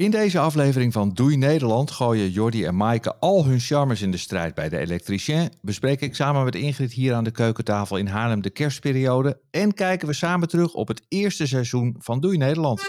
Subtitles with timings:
[0.00, 4.16] In deze aflevering van Doei Nederland gooien Jordi en Maaike al hun charmes in de
[4.16, 5.50] strijd bij de elektricien.
[5.62, 9.40] Bespreek ik samen met Ingrid hier aan de keukentafel in Haarlem de kerstperiode.
[9.50, 12.82] En kijken we samen terug op het eerste seizoen van Doei Nederland.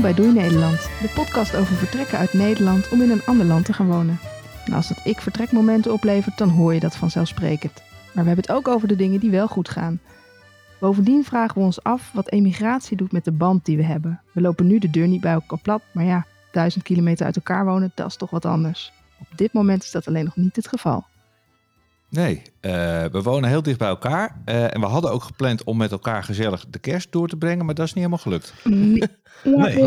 [0.00, 3.72] Bij Doei Nederland, de podcast over vertrekken uit Nederland om in een ander land te
[3.72, 4.18] gaan wonen.
[4.64, 7.82] Nou, als dat ik vertrekmomenten oplevert, dan hoor je dat vanzelfsprekend.
[8.12, 10.00] Maar we hebben het ook over de dingen die wel goed gaan.
[10.80, 14.20] Bovendien vragen we ons af wat emigratie doet met de band die we hebben.
[14.32, 17.64] We lopen nu de deur niet bij elkaar plat, maar ja, duizend kilometer uit elkaar
[17.64, 18.92] wonen, dat is toch wat anders.
[19.18, 21.04] Op dit moment is dat alleen nog niet het geval.
[22.10, 22.72] Nee, uh,
[23.04, 24.36] we wonen heel dicht bij elkaar.
[24.46, 27.64] Uh, en we hadden ook gepland om met elkaar gezellig de kerst door te brengen,
[27.64, 28.52] maar dat is niet helemaal gelukt.
[29.44, 29.78] Nee.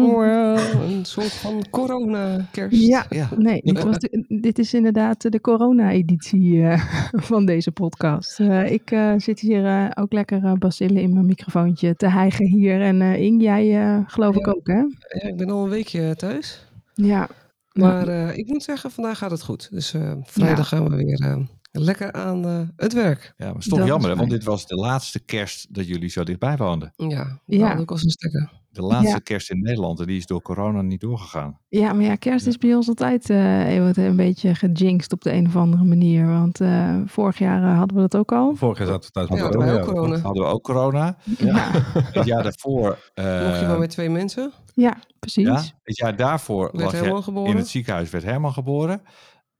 [0.00, 0.56] Oa.
[0.82, 2.76] Een soort van corona-kerst.
[2.86, 3.28] Ja, Ja.
[3.36, 6.82] nee, dit, was de- dit is inderdaad de corona-editie eh,
[7.30, 8.40] van deze podcast.
[8.40, 12.46] Eh, ik eh, zit hier eh, ook lekker uh, bacillen in mijn microfoontje te hijgen
[12.46, 12.80] hier.
[12.82, 14.78] En eh Ing, jij eh, geloof ik ook, hè?
[14.78, 16.66] Ja, ik ben al een weekje thuis.
[16.94, 17.28] Ja.
[17.72, 19.68] Maar eh, ik moet zeggen, vandaag gaat het goed.
[19.70, 21.36] Dus eh, vrijdag gaan we weer eh,
[21.72, 23.32] lekker aan eh, het werk.
[23.36, 25.86] Ja, maar het is toch Dat jammer, hè, want dit was de laatste kerst dat
[25.88, 26.92] jullie zo dichtbij woonden.
[26.96, 27.38] Ja, Ja.
[27.46, 27.76] ja.
[27.76, 28.58] ook als een stekker.
[28.72, 29.18] De laatste Ja.
[29.18, 31.58] kerst in Nederland en die is door corona niet doorgegaan.
[31.68, 35.32] ja, maar ja, kerst is bij ons altijd eh, Ewout, een beetje gejinxed op de
[35.32, 36.26] een of andere manier.
[36.26, 38.54] Want eh, vorig jaar hadden we dat ook al.
[38.56, 40.18] Vorig jaar zaten we thuis met hadden corona.
[40.18, 41.16] Hadden we ook corona.
[41.38, 44.52] Ja, Het jaar daarvoor, eh, Mocht je maar met twee mensen.
[44.74, 45.44] ja precies.
[45.46, 47.50] ja, het jaar daarvoor Werd lag je Herman geboren.
[47.50, 49.02] in het ziekenhuis werd Herman geboren.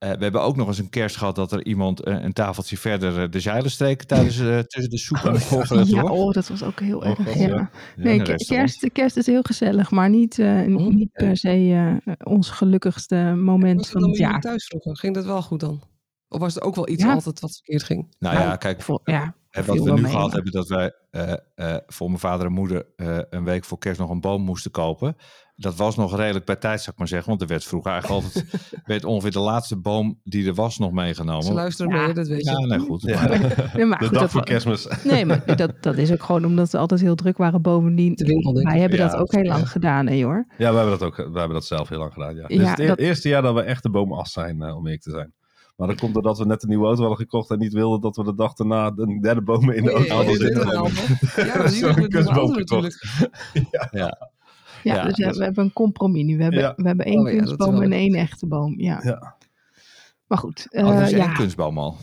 [0.00, 2.76] Eh, we hebben ook nog eens een kerst gehad dat er iemand eh, een tafeltje
[2.76, 6.10] verder eh, de zeilen streken tijdens eh, tussen de soep en de volgende Ja, door.
[6.10, 7.34] oh, dat was ook heel Oh, erg.
[7.38, 7.46] Ja.
[7.46, 7.70] ja.
[7.96, 12.12] Nee, kerst, kerst is heel gezellig, maar niet, eh, n- Oh, niet per se eh,
[12.22, 14.40] ons gelukkigste moment Was het van dan het jaar.
[14.40, 14.96] thuis vroeger?
[14.96, 15.80] Ging dat wel goed dan?
[16.28, 17.12] Of was er ook wel iets Ja.
[17.12, 18.14] altijd wat verkeerd ging?
[18.18, 21.32] Nou Nou, ja, kijk, ja, wat we nu mee, gehad maar- hebben, dat wij eh,
[21.54, 24.70] eh, voor mijn vader en moeder eh, een week voor kerst nog een boom moesten
[24.70, 25.16] kopen.
[25.60, 27.28] Dat was nog redelijk bij tijd, zou ik maar zeggen.
[27.28, 28.44] Want er werd vroeger eigenlijk altijd
[28.84, 31.52] werd ongeveer de laatste boom die er was nog Ze meegenomen.
[31.52, 32.04] luisteren Ja.
[32.04, 32.50] mee, dat weet je.
[32.50, 33.02] Ja, nee, goed.
[33.02, 33.26] Ja.
[33.74, 34.88] Nee, maar De goed, dag dat voor kerstmis.
[35.04, 37.62] Nee, maar dat, dat is ook gewoon omdat ze altijd heel druk waren.
[37.62, 39.48] Bovendien, winkel, wij hebben Ja, dat ook heel ja.
[39.52, 40.46] lang gedaan, hè hoor.
[40.58, 41.16] Ja, we hebben dat ook.
[41.16, 42.34] We hebben dat zelf heel lang gedaan.
[42.34, 42.46] Ja.
[42.46, 44.76] Dit is het e- dat- eerste jaar dat we echt de boom af zijn, eh,
[44.76, 45.32] om eerlijk te zijn.
[45.76, 48.16] Maar dat komt doordat we net een nieuwe auto hadden gekocht en niet wilden dat
[48.16, 50.38] we de dag daarna de derde boom in de auto hadden
[51.46, 52.56] Ja, dat is auto gekocht.
[52.56, 53.04] natuurlijk.
[53.90, 54.30] Ja,
[54.82, 56.36] Ja, dus ja, dus- we hebben een compromis nu.
[56.36, 56.72] We hebben, Ja.
[56.76, 58.74] we hebben één Oh kunstboom en één echte boom.
[58.80, 59.00] Ja.
[59.02, 59.36] Ja.
[60.26, 61.96] Maar goed, Oh, dat is eh, één ja, kunstboom al.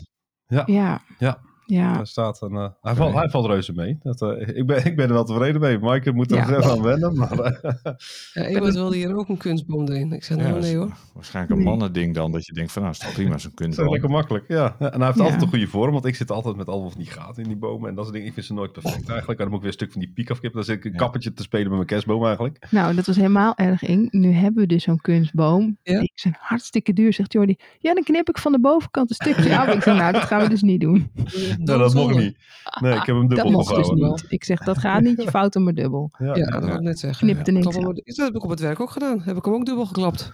[0.46, 1.38] ja, Ja.
[1.76, 1.92] Ja.
[1.92, 3.98] Daar staat een, eh, hij, valt, hij valt reuze mee.
[4.02, 5.78] Dat, eh, ik, ben, ik ben er wel tevreden mee.
[5.78, 6.42] Maaike moet er Ja.
[6.48, 7.16] even aan wennen.
[7.16, 7.72] Maar, eh,
[8.32, 10.12] Ja, Ewout wilde hier ook een kunstboom erin.
[10.12, 10.96] Ik zei, Ja, nou dat is nee hoor.
[11.14, 12.32] Waarschijnlijk een mannending dan.
[12.32, 13.90] Dat je denkt van nou, is toch prima zo'n het is kunstboom.
[13.90, 14.44] lekker makkelijk.
[14.48, 14.76] Ja.
[14.78, 15.24] En hij heeft Ja.
[15.24, 15.92] altijd een goede vorm.
[15.92, 17.88] Want ik zit altijd met al van die gaten in die bomen.
[17.88, 18.28] En dat soort dingen.
[18.28, 19.38] Ik vind ze nooit perfect eigenlijk.
[19.40, 20.56] En dan moet ik weer een stuk van die piek afkippen.
[20.58, 20.96] Dan zit ik een Ja.
[20.98, 22.66] kappertje te spelen met mijn kerstboom eigenlijk.
[22.70, 24.06] Nou, dat was helemaal erg eng.
[24.10, 25.78] Nu hebben we dus zo'n kunstboom.
[25.82, 25.98] Ja.
[26.00, 27.56] Die is hartstikke duur, zegt Jordi.
[27.78, 29.66] Ja, dan knip ik van de bovenkant een stukje af.
[29.74, 31.10] Ik zeg, nou, dat gaan we dus niet doen.
[31.64, 32.36] Nou, dat mocht niet.
[32.80, 34.10] Nee, ik heb hem Dat dubbel mocht dus gevouwen.
[34.10, 34.24] niet.
[34.28, 36.10] Ik zeg, dat gaat niet, je fout hem maar dubbel.
[36.18, 37.26] Ja, Ja, dat wil ik net zeggen.
[37.28, 39.20] Knipt er niks maar- Dat heb ik op het werk ook gedaan.
[39.22, 40.32] Heb ik hem ook dubbel geklapt.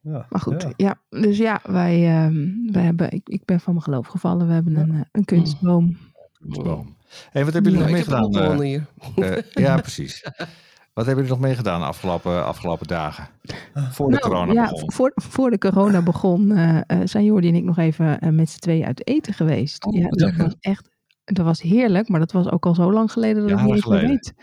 [0.00, 0.72] ja, Maar goed, ja.
[1.10, 1.20] ja.
[1.20, 4.46] Dus ja, wij, ehm, wij hebben, ik, ik ben van mijn geloof gevallen.
[4.46, 5.96] We hebben een, eh, een kunstboom.
[6.40, 6.96] kunstboom.
[7.30, 9.32] Hey, wat hebben jullie Nou, nog ik heb mee ook gedaan?
[9.54, 10.22] eh, ja, precies.
[10.94, 13.28] Wat hebben jullie nog mee gedaan de afgelopen, afgelopen dagen?
[13.74, 14.92] Voor de Nou, corona ja, begon.
[14.92, 18.50] Voor, voor de corona begon, eh, eh, zijn Jordi en ik nog even eh, met
[18.50, 19.84] z'n tweeën uit eten geweest.
[19.84, 20.44] Oh, ja, dat lekker.
[20.44, 20.88] was echt,
[21.24, 23.74] dat was heerlijk, maar dat was ook al zo lang geleden dat ik Jaren niet
[23.74, 24.20] eens meer geleden.
[24.24, 24.34] weet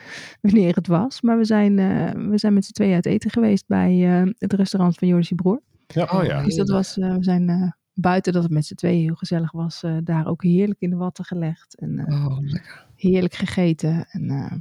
[0.41, 1.21] wanneer het was.
[1.21, 4.53] Maar we zijn, eh, we zijn met z'n tweeën uit eten geweest bij eh, het
[4.53, 5.61] restaurant van Jordi's broer.
[5.87, 6.09] Ja.
[6.13, 6.43] Oh ja.
[6.43, 9.51] Dus dat was, eh, we zijn eh, buiten dat het met z'n tweeën heel gezellig
[9.51, 12.85] was, eh, daar ook heerlijk in de watten gelegd en eh, Oh, lekker.
[12.95, 14.05] heerlijk gegeten.
[14.09, 14.51] En eh,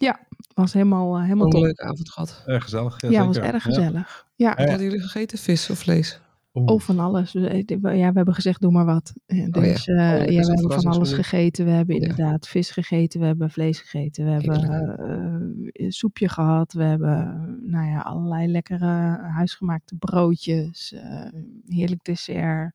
[0.00, 0.20] ja,
[0.54, 2.42] was helemaal, eh, helemaal Een leuke avond gehad.
[2.46, 3.00] Erg gezellig.
[3.00, 4.26] Ja, Ja, was erg gezellig.
[4.36, 5.38] Ja, Wat hadden jullie gegeten?
[5.38, 6.20] Vis of vlees?
[6.54, 6.66] Oeh.
[6.72, 7.34] Of van alles.
[7.34, 9.12] Eh, Ja, we hebben gezegd, doe maar wat.
[9.26, 9.50] Eh, Oh ja.
[9.50, 11.64] Dus eh, Oh, ja, is we een hebben van alles gegeten.
[11.64, 12.00] We hebben Ja.
[12.00, 13.20] inderdaad vis gegeten.
[13.20, 14.24] We hebben vlees gegeten.
[14.24, 16.72] We hebben eh, een soepje gehad.
[16.72, 20.92] We hebben nou ja, allerlei lekkere huisgemaakte broodjes.
[20.92, 21.26] eh,
[21.66, 22.72] heerlijk dessert.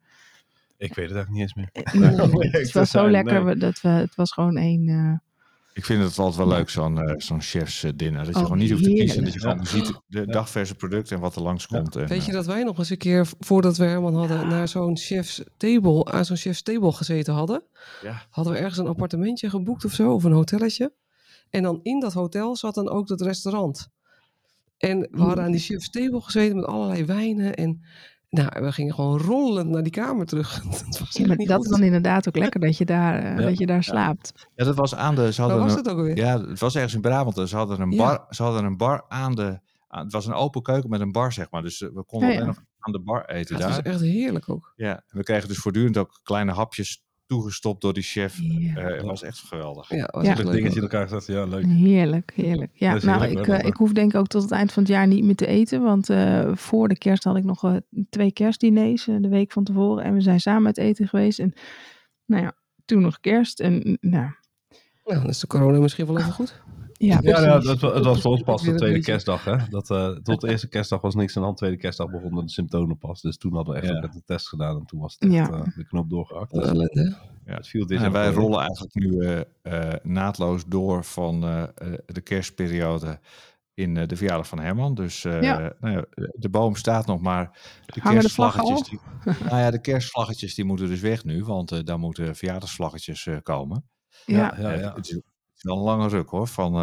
[0.77, 1.69] Ik weet het eigenlijk niet eens meer.
[2.41, 3.55] Nee, het was zo lekker nee.
[3.55, 5.13] dat we, het was gewoon één, eh,
[5.75, 8.25] Ik vind het altijd wel leuk, zo'n eh, zo'n chefsdinner.
[8.25, 9.23] Dat je Oh, gewoon niet hoeft te kiezen.
[9.23, 11.95] Dat je gewoon ziet de dagverse producten en wat er langskomt.
[11.95, 14.67] En, Weet je eh, dat wij nog eens een keer, voordat we Herman hadden, naar
[14.67, 17.63] zo'n chef's table, aan zo'n chef's table gezeten hadden?
[18.01, 18.25] Ja.
[18.29, 20.93] Hadden we ergens een appartementje geboekt of zo, of een hotelletje.
[21.49, 23.89] En dan in dat hotel zat dan ook dat restaurant.
[24.77, 27.55] En we hadden aan die chef's table gezeten met allerlei wijnen.
[27.55, 27.85] En
[28.35, 30.61] nou, we gingen gewoon rollend naar die kamer terug.
[30.63, 31.65] dat was Ja, echt maar niet dat goed.
[31.65, 33.41] is dan inderdaad ook lekker dat je daar, eh, Ja.
[33.45, 34.47] dat je daar slaapt.
[34.55, 35.33] ja, dat was aan de...
[35.33, 36.17] Ze Waar hadden was een- het ook alweer?
[36.17, 37.37] Ja, het was ergens in Brabant.
[37.37, 37.97] en Ze hadden een Ja.
[37.97, 39.59] bar, ze hadden een bar aan de...
[39.87, 41.61] aan- het was een open keuken met een bar, zeg maar.
[41.61, 42.41] Dus eh, we konden Ja, ja.
[42.41, 43.67] alleen nog aan de bar eten daar.
[43.69, 44.73] was echt heerlijk ook.
[44.75, 48.39] Ja, en we kregen dus voortdurend ook kleine hapjes toegestopt door die chef.
[48.41, 48.75] Ja.
[48.75, 49.89] Eh, het was echt geweldig.
[49.89, 50.33] Ja, was Ja.
[50.35, 51.25] dingetje in elkaar gezet.
[51.35, 51.65] Ja, leuk.
[51.65, 52.71] Heerlijk, heerlijk.
[52.73, 54.91] Ja, nou, heerlijk, ik, eh, ik hoef denk ik ook tot het eind van het
[54.91, 55.81] jaar niet meer te eten.
[55.81, 57.79] Want eh, voor de kerst had ik nog
[58.09, 60.03] twee kerstdiners eh, de week van tevoren.
[60.03, 61.39] En we zijn samen uit eten geweest.
[61.39, 61.53] En
[62.25, 62.53] nou ja,
[62.85, 63.59] toen nog kerst.
[63.59, 64.31] En nou,
[65.05, 66.63] Nou, dan is de corona misschien wel even goed.
[66.97, 69.43] Ja, Ja, ja het, wa- het was voor ons pas de tweede kerstdag.
[69.43, 69.55] Hè?
[69.69, 71.57] Dat, eh, tot de eerste kerstdag was niks aan de hand.
[71.57, 73.21] Tweede kerstdag begonnen de symptomen pas.
[73.21, 73.99] Dus toen hadden we echt Ja.
[74.01, 74.77] de test gedaan.
[74.79, 75.49] En toen was het echt Ja.
[75.51, 76.53] eh, de knoop doorgehakt.
[76.53, 77.15] Dus ellende.
[77.45, 81.67] het viel dit En wij rollen eigenlijk nu eh, eh, naadloos door van eh, eh,
[82.05, 83.19] de kerstperiode
[83.73, 84.93] in eh, de verjaardag van Herman.
[84.93, 85.73] Dus eh, Ja.
[85.79, 89.71] nou ja, de boom staat nog, maar de Hangen de vlaggen kerstvlaggetjes, die, nou ja,
[89.71, 93.89] de kerstvlaggetjes die moeten dus weg nu, want eh, daar moeten verjaardagsvlaggetjes eh, komen.
[94.25, 94.53] ja.
[94.59, 94.93] Ja, ja.
[94.95, 95.23] Het, is, het
[95.55, 96.47] is wel een lange ruk hoor.
[96.47, 96.79] Van, eh,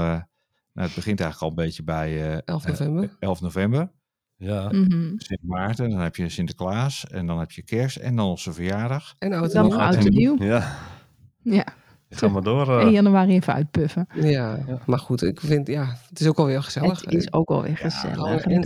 [0.72, 3.16] nou, het begint eigenlijk al een beetje bij eh, 11 eh, november.
[3.18, 3.90] 11 november.
[4.36, 4.68] Ja.
[4.72, 5.12] Mhm.
[5.16, 9.14] Sint Maarten, dan heb je Sinterklaas en dan heb je kerst en dan onze verjaardag.
[9.18, 9.78] En oud en Dan nieuw.
[9.78, 10.36] oud en nieuw.
[10.42, 10.76] Ja,
[11.42, 11.64] Ja,
[12.08, 12.78] ga maar door.
[12.78, 12.84] eh.
[12.84, 14.06] 1 januari even uitpuffen.
[14.14, 17.00] Ja, maar goed, ik vind, ja, het is ook alweer gezellig.
[17.00, 18.44] Het is ook alweer gezellig.
[18.44, 18.62] en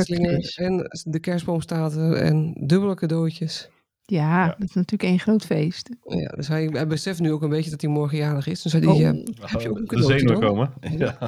[0.57, 3.69] en de kerstboom staat er en dubbele cadeautjes.
[4.07, 4.47] Ja, Ja.
[4.59, 5.89] dat is natuurlijk één groot feest.
[6.05, 8.63] Ja, dus hij, hij beseft nu ook een beetje dat hij morgen jarig is.
[8.63, 9.07] Dus hij, Oh, eh,
[9.41, 10.49] heb je ook een de cadeautje zenuwen dan?
[10.51, 10.73] komen.
[10.99, 11.19] Ja.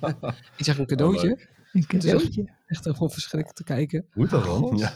[0.56, 1.26] ik zeg een cadeautje.
[1.26, 1.50] leuk.
[1.72, 2.50] een cadeautje.
[2.66, 4.06] Echt gewoon verschrikkelijk te kijken.
[4.12, 4.72] Hoe dat dan?
[4.76, 4.92] Ja,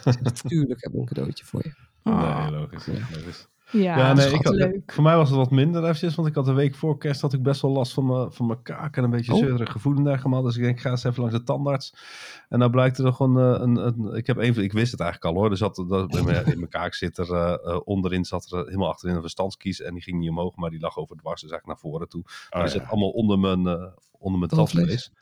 [0.48, 1.72] Tuurlijk heb ik een cadeautje voor je.
[2.02, 2.86] Oh, nee, logisch.
[2.86, 3.46] logisch.
[3.70, 4.92] Ja, Ja, nee, ik had, leuk.
[4.92, 7.32] voor mij was het wat minder eventjes, want ik had de week voor kerst had
[7.32, 9.38] ik best wel last van mijn, van mijn kaak en een beetje Oh.
[9.38, 10.42] zeurige gevoel en dergelijke.
[10.42, 11.94] Dus ik denk, ik ga eens even langs de tandarts.
[12.48, 15.00] En nou blijkt er nog een, eh, een, een ik heb even, ik wist het
[15.00, 17.80] eigenlijk al hoor, er zat, dat, in, mijn, in mijn kaak zit er, eh, eh,
[17.84, 20.96] onderin zat er helemaal achterin een verstandskies en die ging niet omhoog, maar die lag
[20.96, 22.22] over dwars, dus eigenlijk naar voren toe.
[22.24, 22.78] Maar die ja.
[22.78, 23.86] zit allemaal onder mijn, eh,
[24.18, 25.12] onder mijn Tandvlees.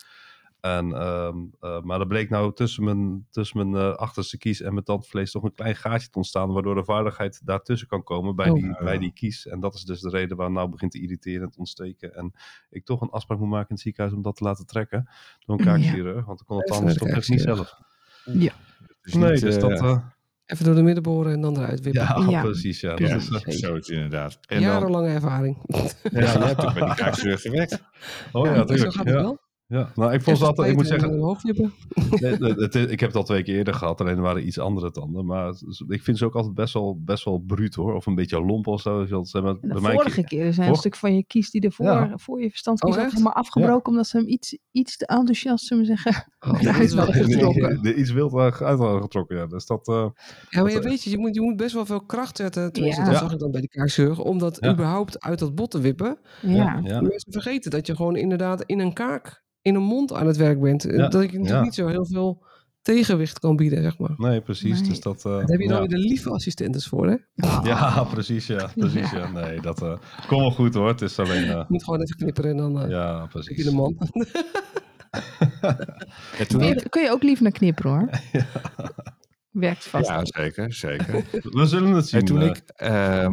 [0.65, 4.73] En, ehm, eh, maar er bleek nou tussen mijn, tussen mijn eh, achterste kies en
[4.73, 8.49] mijn tandvlees toch een klein gaatje te ontstaan, waardoor de vaardigheid daartussen kan komen bij,
[8.51, 8.55] Oh.
[8.55, 9.47] die, bij die kies.
[9.47, 12.15] En dat is dus de reden waar het nou begint te irriteren en te ontsteken.
[12.15, 12.33] En
[12.71, 15.09] ik toch een afspraak moet maken in het ziekenhuis om dat te laten trekken
[15.47, 15.73] door een Ja.
[15.73, 17.79] kaakchirurg, want ik kon het anders toch echt niet kaakchirurg.
[18.25, 18.43] zelf.
[19.03, 19.81] Dus nee, niet, dus eh, dat...
[19.81, 19.99] eh,
[20.47, 22.03] Even door de midden boren en dan eruit wippen.
[22.03, 22.41] ja, Ja.
[22.43, 22.81] precies.
[22.81, 24.39] Ja, dat ja, is, eh, zoiets inderdaad.
[24.47, 25.57] En dan, Jarenlange ervaring.
[25.67, 27.83] ja, jij hebt ook bij die kaakchirurg gewerkt.
[28.33, 28.93] oh ja, zo natuurlijk.
[28.95, 29.39] gaat het Ja, wel.
[29.67, 29.91] Ja.
[29.95, 31.73] Nou, ik vond altijd, ik moet zeggen, hoofdwippen.
[32.21, 34.47] Nee, nee, het is- ik heb het al twee keer eerder gehad, alleen er waren
[34.47, 35.27] iets andere tanden.
[35.27, 37.95] Maar het- ik vind ze ook altijd best wel, best wel bruut hoor.
[37.95, 39.05] Of een beetje lomp of zo.
[39.07, 42.13] zoals de bij mij- vorige keer zijn een stuk van je kies die ervoor Ja.
[42.17, 43.91] voor je verstandskies Oh, helemaal afgebroken.
[43.91, 46.33] Omdat ze hem iets, iets te enthousiast, zullen we zeggen.
[46.49, 47.79] Oh, Ja, dat is wel getrokken.
[47.83, 48.55] Er iets wild uit
[49.03, 49.47] getrokken, ja.
[49.47, 49.89] Dus dat...
[49.89, 52.01] eh, Ja, maar je Dat, eh, weet je, je moet, je moet best wel veel
[52.05, 52.73] kracht zetten.
[52.73, 53.07] Tenminste, Ja.
[53.07, 53.23] dat Ja.
[53.23, 54.19] zag ik dan bij die kaakchirurg.
[54.21, 54.73] Om dat Ja.
[54.73, 56.19] überhaupt uit dat bot te wippen.
[56.43, 56.81] Ja.
[56.85, 57.01] ja.
[57.01, 60.61] Mensen vergeten dat je gewoon inderdaad in een kaak, in een mond aan het werk
[60.61, 60.83] bent.
[60.83, 60.89] Ja.
[60.91, 61.63] Dat je natuurlijk Ja.
[61.63, 62.45] niet zo heel veel
[62.83, 64.15] tegenwicht kan bieden, zeg maar.
[64.17, 64.81] Nee, precies.
[64.81, 64.89] Nee.
[64.89, 65.17] Dus dat...
[65.25, 65.87] eh, Daar heb je dan ja.
[65.89, 67.17] weer de lieve assistentes voor, hè?
[67.63, 68.71] Ja, precies, ja.
[68.77, 69.31] Precies, ja.
[69.31, 69.97] Nee, dat eh
[70.27, 70.89] komt wel goed hoor.
[70.89, 71.43] Het is alleen...
[71.45, 73.57] eh, Je moet gewoon even knipperen en dan eh ja, precies.
[73.57, 73.97] je de man.
[76.49, 78.09] Kun, ik, je, kun je ook lief naar knipperen hoor.
[79.51, 80.09] Werkt vast.
[80.09, 81.25] ja, zeker, zeker.
[81.43, 82.21] We zullen het zien.
[82.21, 82.47] En toen eh.
[82.49, 83.33] ik, ehm,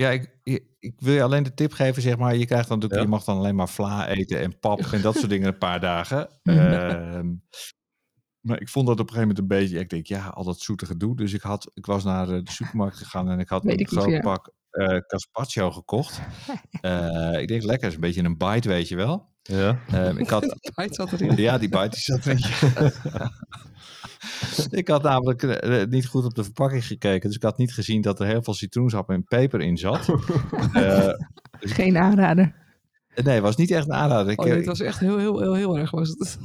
[0.00, 0.36] ja, ik,
[0.78, 3.16] ik, wil je alleen de tip geven, zeg maar, je krijgt dan natuurlijk, Ja.
[3.16, 5.80] je mag dan alleen maar vla eten en pap en dat soort dingen een paar
[5.80, 6.28] dagen.
[6.42, 7.34] Ehm,
[8.40, 10.60] maar ik vond dat op een gegeven moment een beetje, ik denk, ja, al dat
[10.60, 11.16] zoete gedoe.
[11.16, 13.86] Dus ik, had, ik was naar eh, de supermarkt gegaan en ik had Weet een
[13.86, 14.20] groot ja.
[14.20, 14.52] pak
[15.06, 16.20] carpaccio gekocht.
[16.80, 19.29] Eh, ik denk, lekker, is een beetje een bite, weet je wel.
[19.42, 19.78] Ja.
[19.92, 21.36] Ehm, ik had, Hij zat erin.
[21.36, 22.44] ja, die bite die zat erin.
[24.80, 27.26] ik had namelijk eh, niet goed op de verpakking gekeken.
[27.28, 30.08] Dus ik had niet gezien dat er heel veel citroensap en peper in zat.
[30.72, 31.08] Eh,
[31.52, 32.54] Geen aanrader.
[33.14, 34.32] nee, was niet echt een aanrader.
[34.32, 35.90] Ik, Oh, eh, dit was echt heel, heel, heel, heel erg.
[35.90, 36.38] Was het.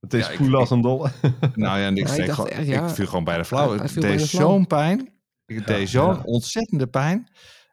[0.00, 1.10] Het is Ja, ik- voelen als een dolle.
[1.54, 2.84] nou ja, en ik, Ja, ik steek dacht gewoon- echt, ja.
[2.88, 3.60] ik viel gewoon bijna flauw.
[3.68, 4.48] Hij- hij Het viel deed flauw.
[4.48, 5.12] zo'n pijn.
[5.46, 6.20] Het deed zo'n ja.
[6.24, 7.28] ontzettende pijn.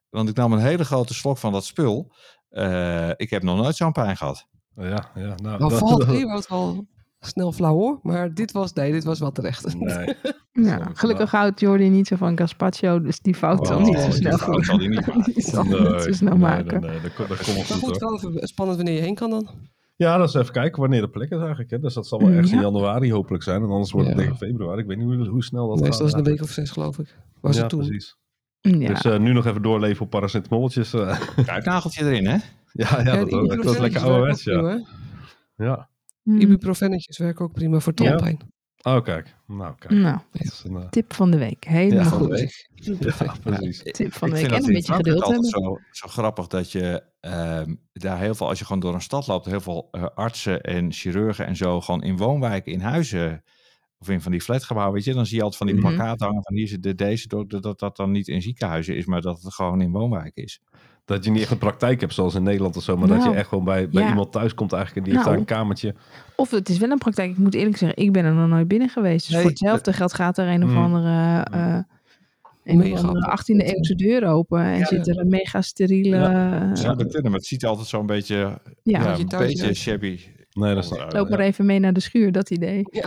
[0.10, 2.14] Want ik nam een hele grote slok van dat spul.
[2.56, 4.48] Eh, ik heb nog nooit zo'n pijn gehad.
[4.76, 5.36] Ja, ja.
[5.44, 6.86] Nou, Dan dat- valt Ewout al.
[7.20, 9.76] Snel flauw hoor, maar dit was, nee, dit was wel terecht.
[9.80, 10.14] Nee.
[10.52, 14.04] Ja, gelukkig houdt Jordi niet zo van gazpacho, dus die fout zal Oh, niet zo
[14.06, 15.24] die snel fout zal hij niet maken.
[15.34, 16.82] Die zal hij niet zo snel maken.
[16.82, 17.38] Nee, dat, komt- dat
[17.80, 19.48] goed wel even spannend wanneer je heen kan dan.
[19.96, 21.70] Ja, dat is even kijken wanneer de plek is eigenlijk.
[21.70, 21.80] Hè.
[21.80, 22.64] Dus dat zal wel Mm, ergens in ja.
[22.64, 23.64] januari hopelijk zijn.
[23.64, 24.24] En anders wordt het Ja.
[24.24, 24.82] ik februari.
[24.82, 26.34] Ik weet niet hoe, hoe snel dat Meestal is het een gaat.
[26.34, 27.18] week of zes geloof ik.
[27.42, 27.80] Was ja, het toen.
[27.80, 28.18] precies.
[28.70, 28.88] Ja.
[28.88, 30.94] Dus eh, nu nog even doorleven op paracetamolletjes.
[30.94, 31.20] eh.
[31.46, 32.32] Kruidnageltje erin, hè?
[32.32, 32.42] ja,
[32.72, 34.84] ja, Ja, dat, dat, dat is lekker ouderwets, werken ook ja.
[35.56, 35.90] prima, ja.
[36.24, 36.32] hè?
[36.34, 36.40] Mm.
[36.40, 38.06] Ibuprofennetjes werken ook prima voor Ja.
[38.10, 38.54] tandpijn.
[38.82, 39.36] Oh, kijk.
[39.48, 39.94] Nou, kijk.
[39.94, 41.64] Nou, Dat is een, eh, tip van de week.
[41.66, 42.34] Helemaal Ja, van de goed.
[42.34, 42.70] week.
[43.26, 43.84] ja, precies.
[43.84, 44.52] Tip van de ik week.
[44.52, 45.64] vind En een beetje geduld altijd hebben.
[45.64, 49.28] zo, zo grappig dat je ehm, daar heel veel, als je gewoon door een stad
[49.28, 53.44] loopt, heel veel eh, artsen en chirurgen en zo gewoon in woonwijken, in huizen
[54.08, 55.86] of in van die flatgebouwen, weet je, dan zie je altijd van die Mhm.
[55.96, 59.06] plakkaten hangen van hier zit de, deze dokter, dat dat dan niet in ziekenhuizen is,
[59.06, 60.60] maar dat het gewoon in woonwijken is.
[61.06, 62.98] Dat je niet echt een praktijk hebt zoals in Nederland of zo.
[62.98, 64.10] Maar dat Nou, je echt gewoon bij, bij ja.
[64.10, 65.06] iemand thuis komt eigenlijk.
[65.06, 65.46] En die heeft Nou.
[65.46, 65.96] daar een kamertje.
[66.36, 67.30] Of het is wel een praktijk.
[67.32, 69.26] Ik moet eerlijk zeggen, ik ben er nog nooit binnen geweest.
[69.26, 70.78] Dus Nee, voor hetzelfde geld gaat er een of Mm.
[70.78, 71.80] andere, eh
[72.64, 73.40] een Mega of andere apart.
[73.40, 74.60] 18e eeuwse deur open.
[74.60, 74.86] En Ja.
[74.86, 76.16] zit er een mega steriele...
[76.18, 76.30] Ja.
[76.72, 78.60] eh, Ja, dat maar het ziet altijd zo'n beetje, ja.
[78.84, 79.76] ja, een beetje uit.
[79.76, 80.20] shabby.
[80.56, 81.14] Nee, dat is uit.
[81.14, 82.84] Loop maar even mee naar de schuur, dat idee.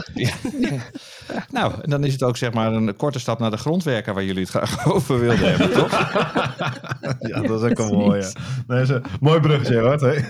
[1.50, 4.24] Nou, en dan is het ook zeg maar een korte stap naar de grondwerker waar
[4.24, 5.90] jullie het graag over wilden hebben, toch?
[7.20, 7.90] Ja, dat is ook wel Precies.
[7.90, 8.20] mooi.
[8.20, 8.30] Ja.
[8.66, 9.90] Nee, is een mooi bruggetje, hoor.
[9.92, 10.20] Hè?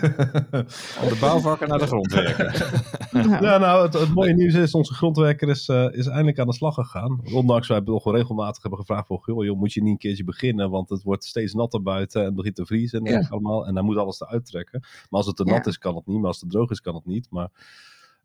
[0.68, 2.72] Van de bouwvakker naar de grondwerker.
[3.12, 6.46] Nou, Ja, nou, het, het mooie nieuws is, onze grondwerker is, eh, is eindelijk aan
[6.46, 7.20] de slag gegaan.
[7.32, 10.24] Ondanks wij nog wel regelmatig hebben gevraagd van, joh, joh, moet je niet een keertje
[10.24, 13.26] beginnen, want het wordt steeds natter buiten en het begint te vriezen en Ja.
[13.30, 13.66] allemaal.
[13.66, 14.80] En hij moet alles eruit trekken.
[14.80, 15.52] Maar als het te Ja.
[15.52, 16.18] nat is, kan het niet.
[16.18, 17.07] Maar als het te droog is, kan het niet.
[17.30, 17.50] Maar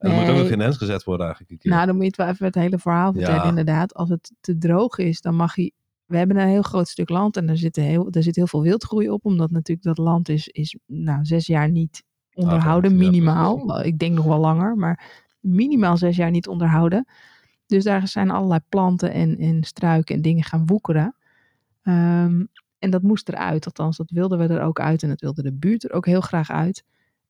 [0.03, 1.71] en er moet ook nog in hens gezet worden eigenlijk een keer.
[1.71, 3.41] nou, dan moet je het wel even het hele verhaal vertellen.
[3.41, 3.47] Ja.
[3.47, 5.71] Inderdaad, als het te droog is, dan mag hij...
[6.05, 8.61] We hebben een heel groot stuk land en er zit heel, er zit heel veel
[8.61, 9.25] wildgroei op.
[9.25, 13.83] Omdat natuurlijk dat land is, is nou, zes jaar niet onderhouden, minimaal.
[13.83, 17.07] Ik denk nog wel langer, maar minimaal zes jaar niet onderhouden.
[17.65, 21.15] Dus daar zijn allerlei planten en, en struiken en dingen gaan woekeren.
[21.81, 22.45] Ehm,
[22.79, 25.53] en dat moest eruit, althans dat wilden we er ook uit en dat wilde de
[25.53, 26.83] buurt er ook heel graag uit.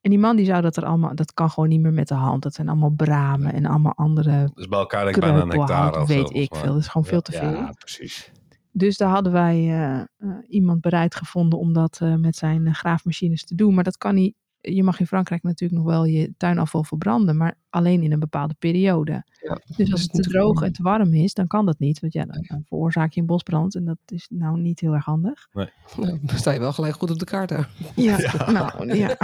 [0.03, 2.13] En die man die zou dat er allemaal, dat kan gewoon niet meer met de
[2.13, 2.43] hand.
[2.43, 6.01] Dat zijn allemaal bramen en allemaal andere Dus bij elkaar denk ik bijna een hectare
[6.01, 6.73] of zo, weet ik veel.
[6.73, 7.51] Dat is gewoon veel te veel.
[7.51, 8.31] Ja, precies.
[8.71, 10.05] Dus daar hadden wij eh, eh,
[10.47, 13.73] iemand bereid gevonden om dat eh, met zijn graafmachines te doen.
[13.73, 14.35] Maar dat kan niet.
[14.71, 18.55] Je mag in Frankrijk natuurlijk nog wel je tuinafval verbranden, maar alleen in een bepaalde
[18.59, 19.23] periode.
[19.41, 19.61] Ja.
[19.77, 21.99] Dus als het te droog en te warm is, dan kan dat niet.
[21.99, 25.05] Want ja, dan dan veroorzaak je een bosbrand en dat is nou niet heel erg
[25.05, 25.47] handig.
[25.53, 25.69] Nou,
[26.21, 27.69] dan sta je wel gelijk goed op de kaart daar.
[27.95, 28.17] Ja,
[28.51, 29.17] nou ja.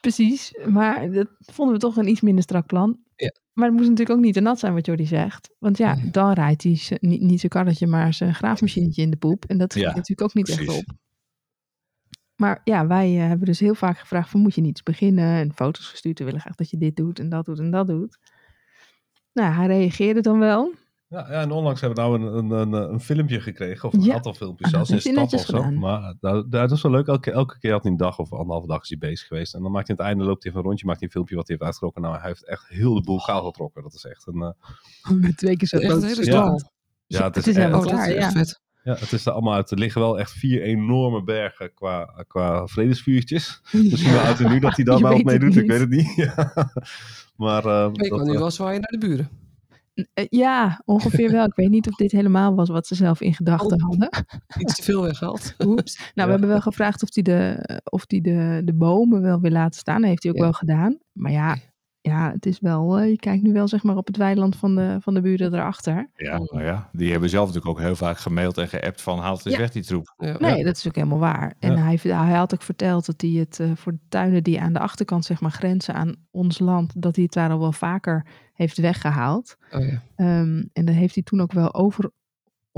[0.00, 2.98] Precies, maar dat vonden we toch een iets minder strak plan.
[3.16, 3.32] Ja.
[3.52, 5.50] Maar het moest natuurlijk ook niet te nat zijn wat Jordi zegt.
[5.58, 6.10] Want ja, Nee.
[6.10, 9.44] dan rijdt hij niet, niet zijn karretje, maar zijn graafmachinetje in de poep.
[9.44, 10.84] En dat Ja, natuurlijk ook niet echt op.
[12.38, 15.24] Maar ja, wij eh, hebben dus heel vaak gevraagd van moet je niet eens beginnen?
[15.40, 17.86] En foto's gestuurd, we willen graag dat je dit doet en dat doet en dat
[17.86, 18.18] doet.
[19.32, 20.72] Nou, hij reageerde dan wel.
[21.08, 24.02] Ja, ja, en onlangs hebben we nou een, een, een, een filmpje gekregen, of een
[24.02, 24.14] Ja.
[24.14, 25.56] aantal filmpjes, zelfs in stap of zo.
[25.56, 25.78] gedaan.
[25.78, 28.66] Maar nou, dat is wel leuk, elke, elke keer had hij een dag of anderhalve
[28.66, 29.54] dag is hij bezig geweest.
[29.54, 31.12] En dan maakt hij aan het einde, loopt hij even een rondje, maakt hij een
[31.14, 32.02] filmpje wat hij heeft uitgetrokken.
[32.02, 33.82] Nou, hij heeft echt heel de boel kaal getrokken.
[33.82, 34.42] Dat is echt een...
[34.42, 36.34] eh, Met twee keer zo Echt groot een hele stuk
[37.06, 37.24] Ja.
[37.24, 38.38] het is, is echt- helemaal Oh, dat klaar, is echt ja.
[38.38, 38.60] vet.
[38.88, 39.70] Ja, het is er allemaal uit.
[39.70, 43.60] Er liggen wel echt vier enorme bergen qua, qua vredesvuurtjes.
[43.72, 45.80] Misschien wel uit en nu dat hij daar maar op weet het meedoet, ik weet
[45.80, 46.14] het niet.
[46.26, 46.52] Ja.
[47.36, 49.28] Maar eh, Ik kan nu eh, wel zwaaien naar de buren.
[50.14, 51.44] Eh, Ja, ongeveer wel.
[51.44, 53.88] Ik weet niet of dit helemaal was wat ze zelf in gedachten Oh.
[53.88, 54.08] hadden.
[54.58, 55.54] Iets te veel weggehaald.
[55.66, 55.96] Oeps.
[55.96, 56.24] Nou, Ja.
[56.24, 59.80] we hebben wel gevraagd of hij de, of die de, de bomen wel wil laten
[59.80, 60.00] staan.
[60.00, 60.44] Dat heeft hij ook Ja.
[60.44, 60.98] wel gedaan.
[61.12, 61.56] Maar ja,
[62.08, 64.74] ja, het is wel, eh, je kijkt nu wel zeg maar op het weiland van
[64.74, 66.10] de, van de buren erachter.
[66.14, 69.36] Ja, nou ja, die hebben zelf natuurlijk ook heel vaak gemaild en geappt van haal
[69.36, 69.60] het eens Ja.
[69.60, 70.14] weg die troep.
[70.18, 70.36] Ja.
[70.38, 71.54] Nee, dat is ook helemaal waar.
[71.58, 71.78] En Ja.
[71.82, 74.78] hij, hij had ook verteld dat hij het eh, voor de tuinen die aan de
[74.78, 78.78] achterkant zeg maar grenzen aan ons land, dat hij het daar al wel vaker heeft
[78.78, 79.56] weggehaald.
[79.72, 80.02] Oh, ja.
[80.16, 82.10] Ehm, en dan heeft hij toen ook wel over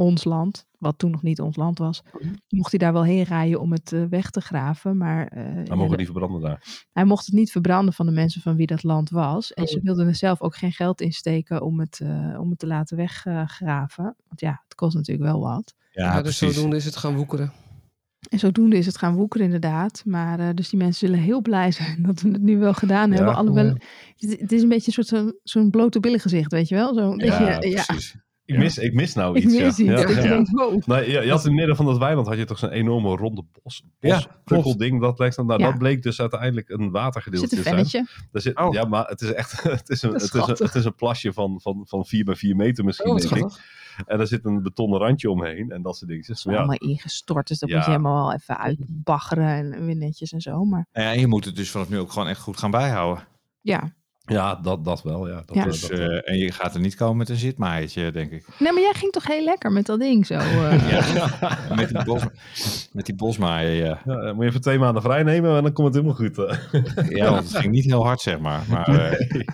[0.04, 2.34] ons land, wat toen nog niet ons land was, Mhm.
[2.48, 4.96] mocht hij daar wel heen rijden om het eh, weg te graven.
[4.96, 6.86] Maar eh, hij mogen de- niet verbranden daar.
[6.92, 9.52] hij mocht het niet verbranden van de mensen van wie dat land was.
[9.52, 9.82] En ze Oh.
[9.82, 12.96] wilden er zelf ook geen geld in steken om het, eh, om het te laten
[12.96, 14.04] weggraven.
[14.28, 15.74] Want ja, het kost natuurlijk wel wat.
[15.90, 16.54] Ja, Ja, dus precies.
[16.56, 17.52] zodoende is het gaan woekeren.
[18.30, 20.02] En zodoende is het gaan woekeren inderdaad.
[20.06, 23.10] Maar eh, dus die mensen zullen heel blij zijn dat we het nu wel gedaan
[23.10, 23.16] Ja.
[23.16, 23.34] hebben.
[23.36, 23.74] Alhoewel, Ja.
[24.16, 26.94] het, het is een beetje een soort zo'n zo'n blote billen gezicht, weet je wel?
[26.94, 28.16] Zo, dat Ja, je, ja, precies.
[28.52, 29.52] Ik mis, ik mis nou ik iets.
[29.52, 29.66] mis ja.
[29.66, 29.78] iets.
[30.86, 31.30] Ja, je ja.
[31.30, 34.22] had in het midden van dat weiland had je toch zo'n enorme ronde bos, Ja,
[34.44, 35.00] bos ding.
[35.00, 35.66] Dat, lijkt, nou, Ja.
[35.70, 38.08] dat bleek dus uiteindelijk een Er watergedeelte te zijn.
[38.32, 38.72] Daar zit, Oh.
[38.72, 40.94] Ja, maar het is echt het is een, is het is een, het is een
[40.94, 43.10] plasje van, van, van 4 bij 4 meter misschien.
[43.10, 43.78] Oh, denk ik.
[44.06, 46.24] En daar zit een betonnen randje omheen en dat soort dingen.
[46.42, 47.74] Ja, allemaal ingestort, dus dat Ja.
[47.76, 50.64] moet je helemaal wel even uitbaggeren en weer netjes en zo.
[50.64, 52.70] Maar Nou ja, en je moet het dus vanaf nu ook gewoon echt goed gaan
[52.70, 53.24] bijhouden.
[53.60, 53.92] ja,
[54.30, 55.28] Ja, dat, dat wel.
[55.28, 55.62] Ja, dat, Ja.
[55.64, 58.46] eh, Dus, dat, eh, en je gaat er niet komen met een zitmaaiertje, denk ik.
[58.58, 60.34] Nee, maar jij ging toch heel lekker met dat ding zo.
[60.34, 60.90] eh.
[60.90, 62.22] Ja, met die, bos,
[62.92, 64.00] met die bosmaaier, ja.
[64.04, 66.36] ja, moet je even twee maanden vrij nemen en dan komt het helemaal goed.
[67.16, 68.62] Ja, want het ging niet heel hard, zeg maar.
[68.68, 69.44] Maar eh, nee.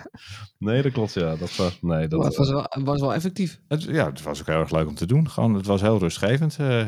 [0.57, 1.13] nee, dat klopt.
[1.13, 3.59] Ja, dat was, nee, dat, Maar het was wel, was wel effectief.
[3.67, 5.29] het, ja, het was ook heel erg leuk om te doen.
[5.29, 6.57] Gewoon, het was heel rustgevend.
[6.59, 6.85] eh.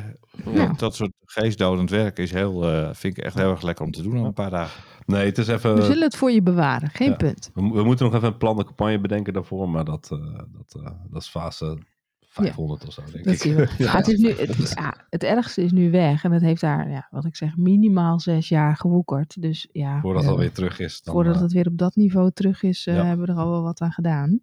[0.54, 0.74] Ja.
[0.78, 4.02] Dat soort geestdodend werk is heel, eh, vind ik echt heel erg lekker om te
[4.02, 4.84] doen al een paar dagen.
[5.06, 5.76] nee, het is even.
[5.76, 7.16] We zullen het voor je bewaren, geen ja.
[7.16, 7.50] punt.
[7.54, 10.20] We, mo- we moeten nog even een plan de campagne bedenken daarvoor, maar dat, eh,
[10.52, 11.78] dat, eh, dat is fase
[12.22, 13.40] 500 of zo, denk Dat ik.
[13.42, 13.70] zien we.
[13.78, 16.24] Ja, het, is nu, het, ja, het ergste is nu weg.
[16.24, 19.42] En het heeft daar, ja, wat ik zeg, minimaal zes jaar gewoekerd.
[19.42, 21.02] Dus ja, Voordat het alweer terug is.
[21.02, 23.04] Dan, voordat het weer op dat niveau terug is, eh, Ja.
[23.06, 24.40] hebben we er al wel wat aan gedaan.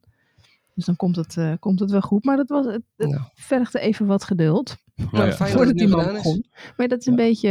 [0.74, 2.24] Dus dan komt het, eh, komt het wel goed.
[2.24, 3.30] Maar dat was, het, het Ja.
[3.34, 4.76] vergde even wat geduld.
[4.96, 5.32] Maar ja.
[5.32, 6.12] fijn dat voordat het die man is.
[6.12, 6.44] begon.
[6.76, 7.48] Maar dat is een, beetje,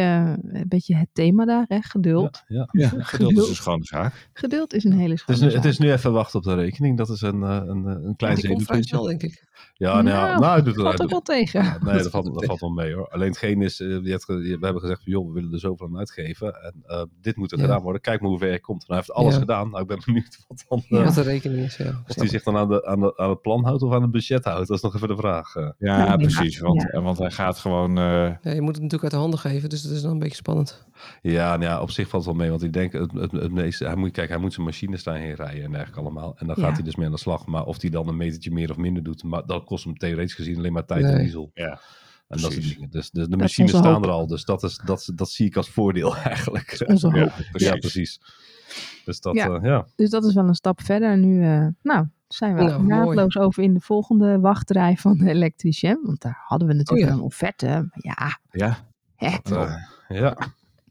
[0.52, 1.82] een beetje het thema daar, hè?
[1.82, 2.44] geduld.
[2.48, 2.70] ja.
[2.72, 4.30] Ja, geduld is een schone zaak.
[4.34, 6.54] Geduld is een hele Het, schone is nu, het is nu even wachten op de
[6.56, 6.98] rekening.
[6.98, 9.08] Dat is een, eh, een, eh, een klein komt zenuwpuntje.
[9.08, 9.54] denk ik.
[9.78, 11.64] Ja, nou, ja, Nou, nou, doet het Valt ook wel tegen.
[11.64, 13.08] Ja, nee, dat valt, dat valt wel mee hoor.
[13.10, 15.88] Alleen hetgeen is, eh, je hebt, we hebben gezegd van joh, we willen er zoveel
[15.88, 16.54] aan uitgeven.
[16.64, 17.64] En eh, dit moet er Ja.
[17.64, 18.02] gedaan worden.
[18.02, 18.82] Kijk maar hoe ver je komt.
[18.82, 19.40] En hij heeft alles Ja.
[19.40, 19.70] gedaan.
[19.70, 20.98] Nou, ik ben benieuwd wat dan, Ja.
[21.00, 22.04] eh, Wat de rekening is, ja.
[22.08, 24.12] of hij zich dan aan, de, aan, de, aan het plan houdt of aan het
[24.12, 24.68] budget houdt.
[24.68, 25.54] Dat is nog even de vraag.
[25.54, 26.60] Ja, Ja, precies.
[26.60, 27.02] Want, ja.
[27.02, 27.98] want hij gaat gewoon...
[27.98, 28.04] eh,
[28.42, 30.36] Ja, je moet het natuurlijk uit de handen geven, dus dat is dan een beetje
[30.36, 30.86] spannend.
[31.22, 32.50] Ja, nou ja, op zich valt het wel mee.
[32.52, 35.34] Want ik denk, het, het, het meeste, hij moet, kijk, hij moet zijn machines daarheen
[35.34, 36.36] rijden en dergelijke allemaal.
[36.38, 36.64] En dan Ja.
[36.66, 37.46] gaat hij dus mee aan de slag.
[37.46, 40.34] Maar of hij dan een metertje meer of minder doet, maar dat kost hem theoretisch
[40.34, 41.52] gezien alleen maar tijd en diesel.
[41.54, 41.80] ja,
[42.28, 42.90] En dat soort dingen.
[42.90, 44.04] Dus, dus de machines staan hoop.
[44.04, 44.28] er al.
[44.28, 46.84] Dus dat, is, dat, dat zie ik als voordeel eigenlijk.
[46.88, 47.16] Onze hoop.
[47.16, 47.68] ja, precies.
[47.68, 48.20] Ja, precies.
[49.06, 49.46] Dus dat, Ja.
[49.46, 49.60] ja.
[49.64, 49.86] ja.
[49.96, 51.10] Dus dat is wel een stap verder.
[51.12, 52.88] En nu eh, nou, zijn we Nou, mooi.
[52.98, 56.00] naadloos over in de volgende wachtrij van de elektricien.
[56.04, 57.20] Want daar hadden we natuurlijk Oh ja.
[57.20, 57.68] een offerte.
[57.68, 58.78] Maar ja, Ja.
[59.16, 59.74] hè, Eh,
[60.08, 60.38] ja.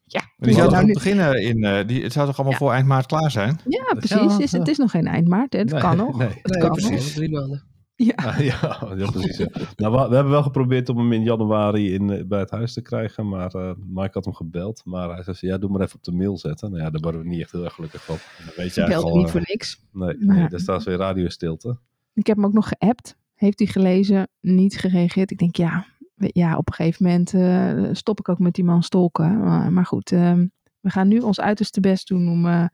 [0.05, 0.21] ja.
[0.37, 1.65] Maar die zou Nou, toch nu- beginnen in...
[1.65, 2.59] eh, die, het zou toch allemaal Ja.
[2.59, 3.61] voor eind maart klaar zijn?
[3.69, 4.39] ja, precies.
[4.39, 5.53] Is, het is nog geen eind maart.
[5.53, 5.59] Hè?
[5.59, 6.19] Het Nee, kan nog.
[6.19, 6.29] nee.
[6.29, 6.91] Het Nee, kan precies.
[6.91, 7.15] nog.
[7.15, 7.63] Drie maanden.
[7.97, 8.15] Ja.
[8.39, 9.37] Ja, ja, precies.
[9.37, 9.47] ja.
[9.77, 12.73] Nou, we, we hebben wel geprobeerd om hem in januari in, eh, bij het huis
[12.73, 13.29] te krijgen.
[13.29, 14.83] Maar eh, Mike had hem gebeld.
[14.85, 16.71] Maar hij zei, ja, doe maar even op de mail zetten.
[16.71, 18.17] Nou ja, daar worden we niet echt heel erg gelukkig van.
[18.39, 19.17] Dan weet je Ik eigenlijk belde al...
[19.17, 19.81] niet eh, voor niks.
[19.93, 21.79] Nee, Maar- nee daar staat weer radiostilte.
[22.15, 23.17] Ik heb hem ook nog geappt.
[23.35, 25.31] Heeft hij gelezen, niet gereageerd.
[25.31, 28.83] Ik denk, ja, ja op een gegeven moment eh, stop ik ook met die man
[28.83, 29.39] stolken.
[29.41, 30.47] Maar, maar goed, ehm,
[30.85, 32.65] we gaan nu ons uiterste best doen om eh,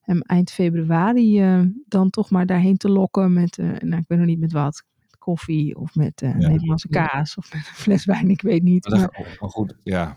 [0.00, 4.18] hem eind februari eh, dan toch maar daarheen te lokken met, eh, nou, ik weet
[4.18, 4.82] nog niet met wat.
[5.10, 6.48] Met koffie of met eh, Ja.
[6.48, 8.88] Nederlandse kaas of met een fles wijn, ik weet niet.
[8.88, 10.16] maar Maar, goed, ja.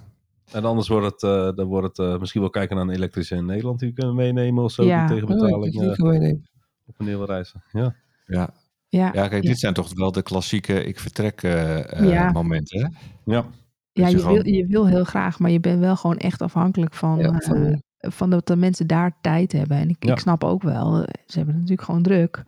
[0.52, 3.36] En anders wordt het, eh, dan wordt het eh, misschien wel kijken naar een elektrische
[3.36, 4.84] in Nederland die we kunnen meenemen of zo.
[4.84, 5.08] Ja.
[5.08, 6.44] Die tegen Oh, betaling meenemen.
[6.86, 7.64] op en neer wil reizen.
[7.72, 7.96] Ja.
[8.26, 8.50] Ja.
[8.90, 9.50] ja, ja, kijk, Ja.
[9.50, 12.32] dit zijn toch wel de klassieke ik vertrek Ja.
[12.32, 12.88] momenten, hè?
[13.34, 13.46] ja.
[13.92, 16.42] Ja je je, gewoon- wil, je wil heel graag, maar je bent wel gewoon echt
[16.42, 19.78] afhankelijk van, Ja, eh, van- van dat de mensen daar tijd hebben.
[19.78, 20.12] En ik, Ja.
[20.12, 22.44] ik snap ook wel, eh, ze hebben natuurlijk gewoon druk.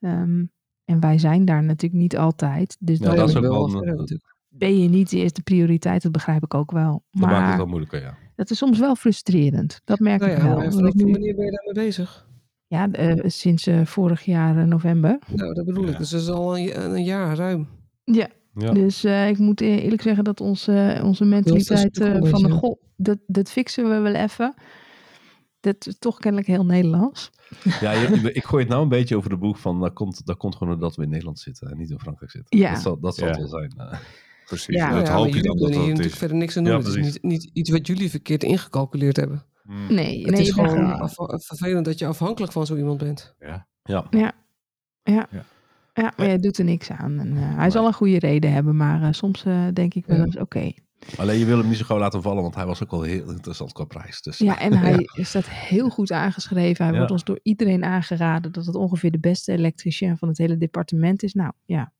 [0.00, 0.44] Ehm,
[0.84, 2.76] en wij zijn daar natuurlijk niet altijd.
[2.80, 4.34] Dus Ja, dat is ook wel een- natuurlijk.
[4.48, 6.02] ben je niet de eerste prioriteit.
[6.02, 7.04] Dat begrijp ik ook wel.
[7.10, 8.16] Dat maakt het Maar wel moeilijker, ja.
[8.36, 9.80] dat is soms wel frustrerend.
[9.84, 10.56] Dat merk Nou ik wel.
[10.56, 12.28] maar ik nu- wanneer ben je daarmee bezig?
[12.66, 15.18] ja, eh, sinds eh, vorig jaar eh, november.
[15.34, 15.90] Nou, dat bedoel Ja.
[15.90, 15.98] ik.
[15.98, 17.68] Dus dat is al een, een jaar ruim.
[18.04, 18.72] Ja, ja.
[18.72, 22.82] dus eh, ik moet e- eerlijk zeggen dat onze, onze mentaliteit eh, van de goh,
[22.96, 24.54] dat, dat fixen we wel even.
[25.60, 27.30] Dat is toch kennelijk heel Nederlands.
[27.80, 30.36] Ja, je- ik gooi het nou een beetje over de boeg van, dat komt, dat
[30.36, 32.58] komt gewoon doordat we in Nederland zitten en niet in Frankrijk zitten.
[32.58, 32.72] Ja.
[32.72, 33.32] Dat zal, dat zal Ja.
[33.32, 33.72] het wel zijn.
[33.76, 33.98] eh.
[34.46, 34.76] Precies.
[34.76, 34.94] Ja.
[34.98, 36.14] Dat hoop je dan dat natuurlijk is.
[36.14, 36.72] verder niks aan doen.
[36.72, 39.44] Ja, het is niet, niet iets wat jullie verkeerd ingecalculeerd hebben.
[39.62, 39.94] Mm.
[39.94, 41.10] Nee, het nee, is gewoon
[41.40, 43.34] vervelend dat je afhankelijk van zo iemand bent.
[43.38, 43.66] Ja.
[43.82, 44.06] Ja.
[44.10, 44.32] Ja.
[45.02, 45.28] Ja.
[45.94, 46.12] Ja.
[46.16, 47.18] Maar hij doet er niks aan.
[47.18, 50.18] En, eh, hij zal een goede reden hebben, maar eh, soms eh, denk ik wel
[50.24, 50.72] eens, oké.
[51.16, 53.30] Alleen je wil hem niet zo gauw laten vallen, want hij was ook wel heel
[53.30, 54.22] interessant qua prijs.
[54.22, 54.38] Dus.
[54.38, 56.82] Ja, en hij staat heel goed aangeschreven.
[56.84, 56.98] Hij Ja.
[56.98, 61.22] wordt ons door iedereen aangeraden dat het ongeveer de beste elektricien van het hele departement
[61.22, 61.32] is.
[61.34, 61.92] Nou, ja.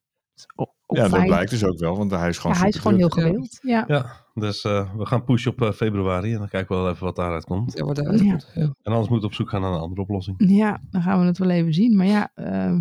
[0.87, 3.09] Ja, dat blijkt dus ook wel, want hij is gewoon Ja, hij is gewoon heel
[3.09, 3.59] gewild.
[3.63, 3.85] Ja.
[3.87, 7.05] Ja, dus eh, we gaan pushen op eh, februari en dan kijken we wel even
[7.05, 7.73] wat daaruit komt.
[7.79, 8.31] Ja, wat daaruit Ja.
[8.31, 8.51] komt.
[8.55, 8.63] Ja.
[8.63, 10.37] En anders moeten we op zoek gaan naar een andere oplossing.
[10.39, 11.97] ja, dan gaan we het wel even zien.
[11.97, 12.81] Maar ja, ehm,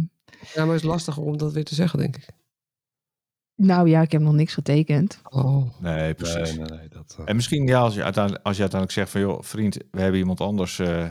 [0.54, 2.26] ja, maar het is lastiger om dat weer te zeggen, denk ik.
[3.56, 5.20] nou ja, ik heb nog niks getekend.
[5.30, 5.65] Oh.
[5.80, 6.56] Nee, precies.
[6.56, 6.88] Nee, nee, nee.
[6.89, 9.78] Dat, eh, En misschien ja, als je, uiteindelijk, als je uiteindelijk zegt van joh, vriend,
[9.91, 11.04] we hebben iemand anders, eh,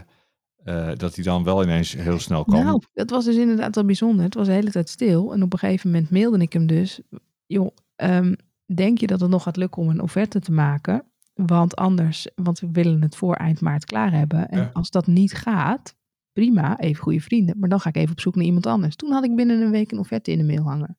[0.64, 2.64] eh, dat hij dan wel ineens heel snel kan.
[2.64, 4.24] Nou, dat was dus inderdaad wel bijzonder.
[4.24, 5.32] Het was de hele tijd stil.
[5.32, 7.00] En op een gegeven moment mailde ik hem dus.
[7.46, 8.34] Joh, ehm,
[8.74, 11.04] denk je dat het nog gaat lukken om een offerte te maken?
[11.34, 14.48] Want anders, want we willen het voor eind maart klaar hebben.
[14.48, 14.70] En Ja.
[14.72, 15.94] als dat niet gaat,
[16.32, 17.56] prima, even goede vrienden.
[17.58, 18.96] Maar dan ga ik even op zoek naar iemand anders.
[18.96, 20.96] Toen had ik binnen een week een offerte in de mail hangen.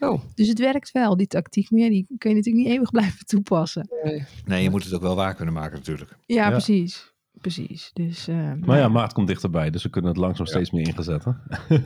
[0.00, 1.70] Oh, Dus het werkt wel, die tactiek.
[1.70, 3.88] Maar ja, die kun je natuurlijk niet eeuwig blijven toepassen.
[4.04, 4.24] nee.
[4.44, 6.16] Nee, je moet het ook wel waar kunnen maken natuurlijk.
[6.26, 6.50] Ja, Ja.
[6.50, 7.12] precies.
[7.40, 7.90] precies.
[7.92, 11.24] Dus, eh, Maar ja, maart komt dichterbij, dus we kunnen het langzaam steeds meer ingezet.
[11.24, 11.30] Hè?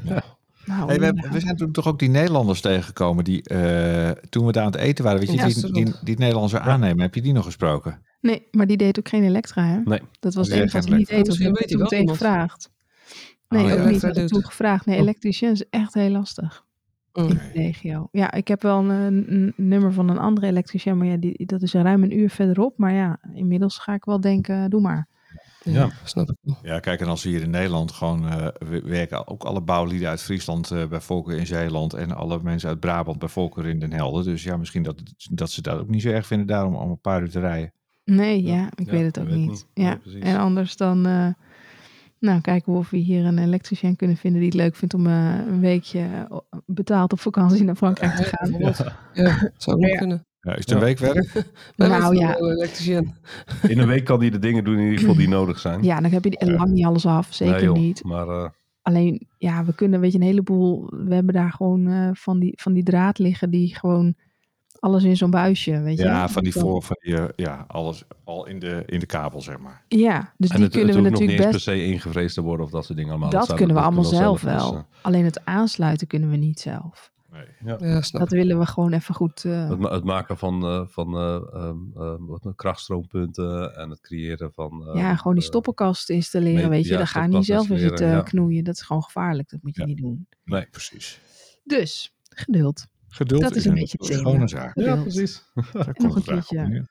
[0.67, 1.31] nou, Hey, we, ja.
[1.31, 4.81] we zijn toen toch ook die Nederlanders tegengekomen die eh, toen we daar aan het
[4.81, 7.01] eten waren, weet je, Ja, die, die, die het Nederlands zou aannemen.
[7.03, 8.03] Heb je die nog gesproken?
[8.21, 9.81] Nee, maar die deed ook geen Elektra, hè?
[9.85, 10.01] Nee.
[10.21, 11.37] Dat was Die het enige wat hij niet deed.
[11.37, 12.71] weet hij meteen wel gevraagd.
[13.51, 14.09] Nee, Oh, ook ja.
[14.11, 14.29] niet.
[14.29, 14.87] Toen gevraagd.
[14.87, 15.03] Nee, Oh.
[15.03, 16.65] elektricien is echt heel lastig
[17.13, 18.09] in de regio.
[18.13, 21.73] Ja, ik heb wel een, nummer van een andere elektricien, maar ja, die, dat is
[21.73, 22.79] ruim een uur verderop.
[22.79, 25.09] Maar ja, inmiddels ga ik wel denken, doe maar.
[25.63, 25.91] Ja, Ja.
[26.05, 26.59] snap ik wel.
[26.63, 30.09] Ja, kijk, en als we hier in Nederland gewoon eh, we werken ook alle bouwlieden
[30.09, 33.79] uit Friesland eh, bij Volker in Zeeland en alle mensen uit Brabant bij Volker in
[33.79, 34.25] Den Helder.
[34.25, 37.01] Dus ja, misschien dat, dat ze dat ook niet zo erg vinden daarom om een
[37.01, 37.73] paar uur te rijden.
[38.05, 39.49] Nee, ja, Ja, ik ja, weet het ook niet.
[39.49, 39.67] niet.
[39.75, 41.27] Ja, en anders dan, eh,
[42.21, 45.07] nou, kijken we of we hier een elektricien kunnen vinden die het leuk vindt om
[45.07, 48.51] eh, een weekje eh, betaald op vakantie naar Frankrijk te Ja, gaan.
[48.51, 48.93] bijvoorbeeld.
[49.13, 49.99] Ja, zou ook Ja.
[49.99, 50.25] kunnen.
[50.41, 50.85] Ja, is het een Ja.
[50.85, 51.33] weekwerk?
[51.77, 52.37] Wij Nou, ja.
[52.37, 53.15] elektricien.
[53.69, 55.83] In een week kan hij de dingen doen in ieder geval die nodig zijn.
[55.83, 56.53] Ja, dan heb je Ja.
[56.53, 58.05] lang niet alles af, zeker Nee, joh, niet.
[58.05, 58.49] Maar eh,
[58.83, 62.53] Alleen, ja, we kunnen, weet je, een heleboel, we hebben daar gewoon eh, van, die,
[62.61, 64.15] van die draad liggen die gewoon
[64.81, 66.05] alles in zo'n buisje, weet je.
[66.05, 69.07] Ja, van die Dan- voor, van die, eh, ja, alles al in de, in de
[69.07, 69.85] kabel, zeg maar.
[69.89, 72.67] Ja, dus en die het, kunnen het we natuurlijk best, per se ingevreesd te worden
[72.67, 73.31] of dat soort dingen allemaal.
[73.31, 74.75] dat kunnen we allemaal zelf wel.
[74.75, 77.13] eh, Alleen het aansluiten kunnen we niet zelf.
[77.33, 77.79] Nee.
[77.79, 78.39] Ja, snap Dat ik.
[78.39, 79.45] willen we gewoon even goed.
[79.45, 84.53] eh, het, ma- het maken van, eh, van eh, wat, nou, krachtstroomppunten en het creëren
[84.53, 84.87] van...
[84.89, 86.91] eh, ja, gewoon die eh, stoppenkast installeren, weet je.
[86.91, 88.65] ja, Daar ga je niet zelf in zitten knoeien.
[88.65, 89.49] Dat is gewoon gevaarlijk.
[89.51, 89.87] Dat moet je Ja.
[89.87, 90.27] niet doen.
[90.45, 91.21] Nee, precies.
[91.65, 92.87] Dus, geduld.
[93.11, 94.79] Geduld Dat is een beetje het schone zaak.
[94.81, 95.43] Ja, precies.
[95.73, 96.89] Daar nog een keertje.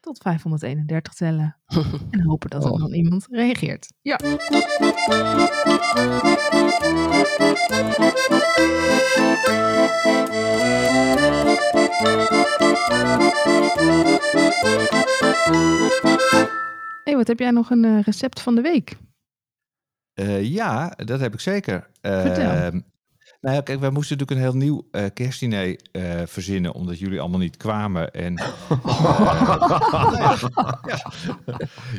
[0.00, 1.56] Tot 531 tellen.
[2.10, 2.78] En hopen dat er Oh.
[2.78, 3.92] dan iemand reageert.
[4.02, 4.18] Ja.
[17.04, 18.96] hey, wat heb jij nog een eh, recept van de week?
[20.14, 21.90] Eh, ja, dat heb ik zeker.
[22.00, 22.82] Vertel.
[23.40, 26.98] Ehm, nou ja, kijk, wij moesten natuurlijk een heel nieuw eh kerstdiner eh, verzinnen, omdat
[26.98, 28.10] jullie allemaal niet kwamen.
[28.10, 28.34] En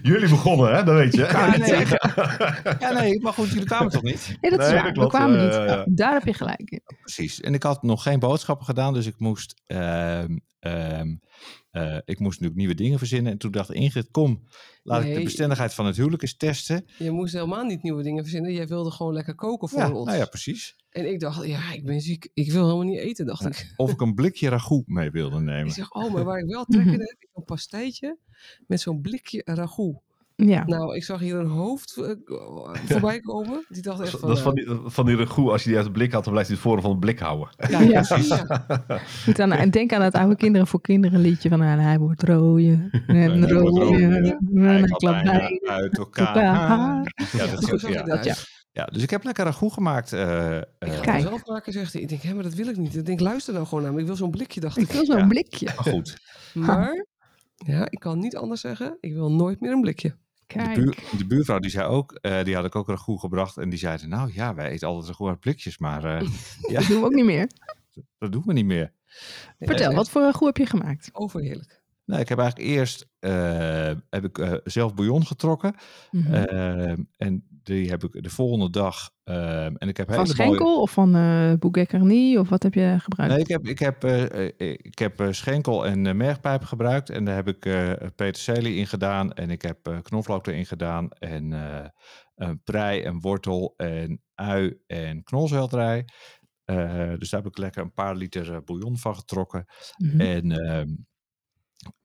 [0.03, 0.83] Jullie begonnen, hè?
[0.83, 1.19] Dat weet je.
[1.31, 1.85] Ja, nee,
[2.79, 4.37] ja, nee, maar goed, jullie kwamen toch niet?
[4.41, 4.83] Nee, dat is Nee, waar.
[4.83, 5.13] dat We klopt.
[5.13, 5.53] kwamen niet.
[5.53, 5.85] ja, ja.
[5.87, 6.81] Daar heb je gelijk in.
[7.01, 7.41] Precies.
[7.41, 9.61] En ik had nog geen boodschappen gedaan, dus ik moest,
[10.61, 11.15] ehm,
[11.71, 13.31] eh, ik moest natuurlijk nieuwe dingen verzinnen.
[13.31, 14.43] En toen dacht Ingrid, kom,
[14.83, 16.85] laat ik de bestendigheid van het huwelijk eens testen.
[16.97, 18.53] Je moest helemaal niet nieuwe dingen verzinnen.
[18.53, 20.05] Jij wilde gewoon lekker koken voor Ja, ons.
[20.05, 20.75] nou ja, precies.
[20.89, 22.29] En ik dacht, ja, ik ben ziek.
[22.33, 23.73] Ik wil helemaal niet eten, dacht ik.
[23.77, 25.71] Of ik een blikje ragout mee wilde Ik nemen.
[25.71, 28.17] zeg, oh, maar waar ik wel trek in heb, is een pastijtje
[28.67, 30.01] met zo'n blikje ragout.
[30.47, 30.63] Ja.
[30.65, 32.09] Nou, ik zag hier een hoofd eh,
[32.85, 33.65] voorbij komen.
[33.69, 35.85] Die dacht echt Dat is van eh, die, van die regoe, als je die uit
[35.87, 37.49] de blik had, dan blijft hij het voren van het blik houden.
[37.69, 38.01] ja, Ja.
[38.01, 38.65] precies, ja.
[39.25, 42.23] Moet aan, en denk aan het oude Kinderen voor Kinderen liedje van ah, hij wordt
[42.23, 44.23] rooien en rooien en
[44.61, 46.35] Hij uit elkaar.
[46.35, 47.13] elkaar.
[47.31, 47.97] Ja, dat Zo is, zag ja.
[47.99, 48.25] je eruit.
[48.25, 48.35] ja.
[48.71, 50.13] ja, dus ik heb lekker ragout gemaakt.
[50.13, 52.01] eh, eh, Ik ga zelf maken, zegt hij.
[52.01, 52.95] Ik denk, hé, maar dat wil ik niet.
[52.95, 53.99] Ik denk, luister nou gewoon naar me.
[53.99, 54.91] Ik wil zo'n blikje, dacht Ik ik.
[54.91, 55.27] wil zo'n Ja.
[55.27, 55.65] blikje.
[55.65, 56.17] maar goed,
[56.53, 57.05] Maar,
[57.55, 58.97] ja, ik kan niet anders zeggen.
[58.99, 60.15] Ik wil nooit meer een blikje.
[60.53, 60.75] De, Kijk.
[60.75, 63.57] buur, de buurvrouw die zei ook, eh, die had ik ook ragout gebracht.
[63.57, 65.77] En die zeiden, nou ja, wij eten altijd ragout uit blikjes.
[65.77, 66.27] Maar eh,
[66.71, 67.49] ja, Dat doen we ook niet meer.
[68.17, 68.93] dat doen we niet meer.
[69.59, 71.09] Vertel, wat voor goed heb je gemaakt?
[71.13, 71.80] Overheerlijk.
[72.05, 75.75] Nou, ik heb eigenlijk eerst eh, heb ik, eh, zelf bouillon getrokken.
[76.11, 76.33] Mhm.
[76.33, 79.09] Ehm, en die heb ik de volgende dag.
[79.23, 82.95] en ik heb van Schenkel mooie- of van eh Bouquet Garni of wat heb je
[82.99, 83.33] gebruikt?
[83.33, 87.09] Nee, ik heb, ik heb, eh, eh, ik heb eh, schenkel en eh, mergpijp gebruikt.
[87.09, 89.33] En daar heb ik eh peterselie in gedaan.
[89.33, 91.09] En ik heb eh, knoflook erin gedaan.
[91.11, 91.85] En eh
[92.35, 96.05] een prei en wortel en ui en knolselderij.
[96.65, 99.65] Eh, dus daar heb ik lekker een paar liter eh, bouillon van getrokken.
[99.97, 100.21] Mhm.
[100.21, 100.87] En, ehm,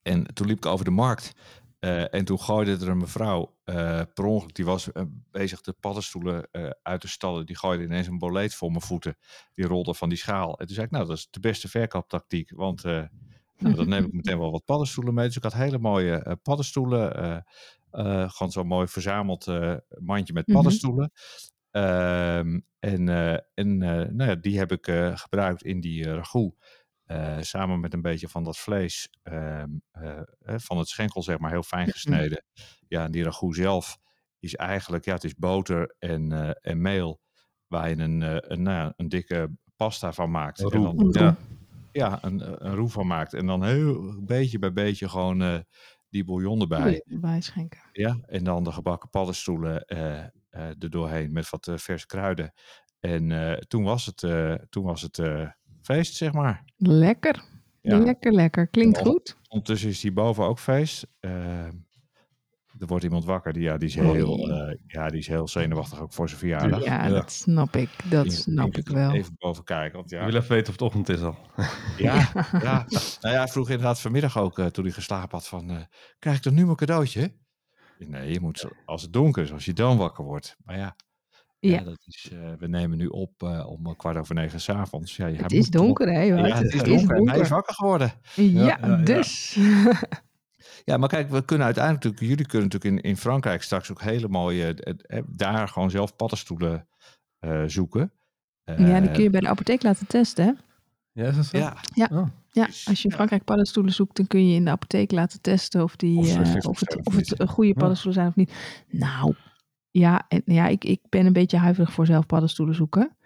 [0.06, 1.32] en toen liep ik over de markt.
[1.78, 4.54] eh, en toen gooide er een mevrouw eh, per ongeluk.
[4.54, 6.48] Die was eh, bezig de paddenstoelen
[6.82, 7.46] uit te stallen.
[7.46, 9.16] Die gooide ineens een boleet voor mijn voeten.
[9.54, 10.58] Die rolde van die schaal.
[10.58, 12.50] En toen zei ik, nou, dat is de beste verkooptactiek.
[12.54, 15.26] Want nou, dan neem ik meteen wel wat paddenstoelen mee.
[15.26, 17.44] Dus ik had hele mooie paddenstoelen.
[18.30, 19.46] gewoon zo'n mooi verzameld
[19.98, 20.56] mandje met Mhm.
[20.56, 21.10] paddenstoelen.
[21.70, 23.08] Ehm, en
[23.54, 23.78] en
[24.16, 26.54] nou ja, die heb ik gebruikt in die ragout.
[27.06, 31.38] Eh, samen met een beetje van dat vlees ehm, eh, eh, van het schenkel, zeg
[31.38, 32.44] maar, heel fijn gesneden.
[32.88, 33.98] Ja, en die ragout zelf
[34.38, 37.20] is eigenlijk, ja, het is boter en, en meel.
[37.66, 40.72] Waar je een, een, nou een dikke pasta van maakt.
[40.72, 41.36] En dan, ja.
[41.92, 43.34] ja, een, een roe van maakt.
[43.34, 45.64] En dan heel beetje bij beetje gewoon
[46.08, 47.02] die bouillon erbij.
[47.06, 47.80] Bij schenken.
[47.92, 52.52] Ja, en dan de gebakken paddenstoelen er doorheen met wat verse kruiden.
[53.00, 54.18] En toen was het,
[54.70, 55.18] toen was het
[55.86, 56.64] feest, zeg maar.
[56.76, 57.42] Lekker.
[57.80, 57.98] Ja.
[57.98, 58.66] Lekker, lekker.
[58.68, 59.36] Klinkt goed.
[59.48, 61.06] Ondertussen is hierboven ook feest.
[61.20, 61.64] Eh,
[62.78, 63.52] er wordt iemand wakker.
[63.52, 66.84] Die, ja, die, is heel, eh, ja, die is heel zenuwachtig ook voor zijn verjaardag.
[66.84, 67.08] Ja, Ja.
[67.10, 67.90] dat snap ik.
[68.10, 69.12] Dat Die- snap die ik wel.
[69.12, 69.96] Even boven kijken.
[69.98, 71.36] Want Ik ja, wil even weten of het ochtend is al.
[71.98, 72.14] ja,
[72.62, 72.86] ja.
[73.20, 75.70] Nou ja, hij vroeg inderdaad vanmiddag ook, eh, toen hij geslapen had, van...
[75.70, 75.76] eh,
[76.18, 77.32] krijg ik dan nu mijn cadeautje?
[77.98, 80.56] Nee, je moet als het donker is, als je dan wakker wordt.
[80.64, 80.96] Maar ja,
[81.66, 81.78] ja.
[81.78, 81.82] Ja.
[81.82, 85.16] dat is, eh, we nemen nu op eh, om eh, kwart over negen s'avonds.
[85.16, 86.20] Ja, Het is donker, hè?
[86.20, 87.16] Ja, het is donker.
[87.16, 88.12] en Hij is wakker geworden.
[88.34, 88.96] Ja, ja, ja.
[88.96, 89.56] dus.
[90.84, 94.02] Ja, maar kijk, we kunnen uiteindelijk natuurlijk, jullie kunnen natuurlijk in, in Frankrijk straks ook
[94.02, 96.88] hele mooie, eh, daar gewoon zelf paddenstoelen
[97.38, 98.12] eh, zoeken.
[98.64, 100.52] ja, die kun je bij de apotheek laten testen, hè?
[101.22, 101.58] Ja, is dat zo?
[101.58, 101.76] Ja,
[102.10, 102.26] Oh.
[102.52, 103.14] Ja, Dus, als je in.
[103.14, 106.68] Frankrijk paddenstoelen zoekt, dan kun je in de apotheek laten testen of, die, Of eh,
[106.68, 108.52] of, het, of het goede paddenstoelen zijn of niet.
[108.90, 109.34] Nou,
[109.98, 113.16] ja, en, ja ik, ik ben een beetje huiverig voor zelf paddenstoelen zoeken.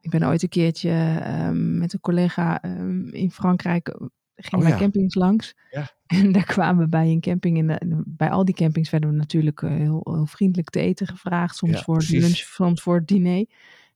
[0.00, 0.90] Ik ben ooit een keertje
[1.22, 4.06] ehm, met een collega ehm, in Frankrijk, eh,
[4.36, 4.78] gingen Oh ja.
[4.78, 5.54] campings langs.
[5.70, 5.88] Ja.
[6.06, 7.58] En daar kwamen we bij een camping.
[7.58, 11.06] En de- bij al die campings werden we natuurlijk eh, heel, heel vriendelijk te eten
[11.06, 11.56] gevraagd.
[11.56, 13.46] Soms Ja, voor lunch, soms voor het diner.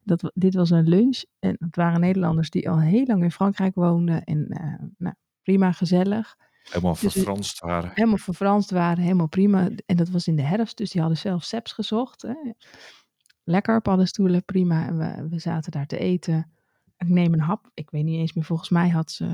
[0.03, 1.23] Dat, dit was een lunch.
[1.39, 4.25] En het waren Nederlanders die al heel lang in Frankrijk woonden.
[4.25, 6.37] En eh, nou, prima, gezellig.
[6.71, 7.91] Helemaal Dus- verfranst waren.
[7.95, 9.71] Helemaal verfranst waren, helemaal prima.
[9.87, 12.23] En dat was in de herfst, dus die hadden zelf seps gezocht.
[12.23, 12.35] Hè.
[13.45, 14.87] Lekker, paddenstoelen, prima.
[14.87, 16.51] En we, we zaten daar te eten.
[16.99, 17.71] Ik neem een hap.
[17.75, 19.27] Ik weet niet eens meer, volgens mij had ze,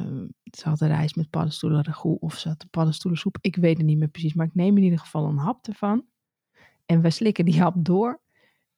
[0.57, 3.39] ze had een rijst met paddenstoelen ragout of ze had paddenstoelensoep.
[3.41, 6.05] Ik weet het niet meer precies, maar ik neem in ieder geval een hap ervan.
[6.87, 8.21] En we slikken die hap door.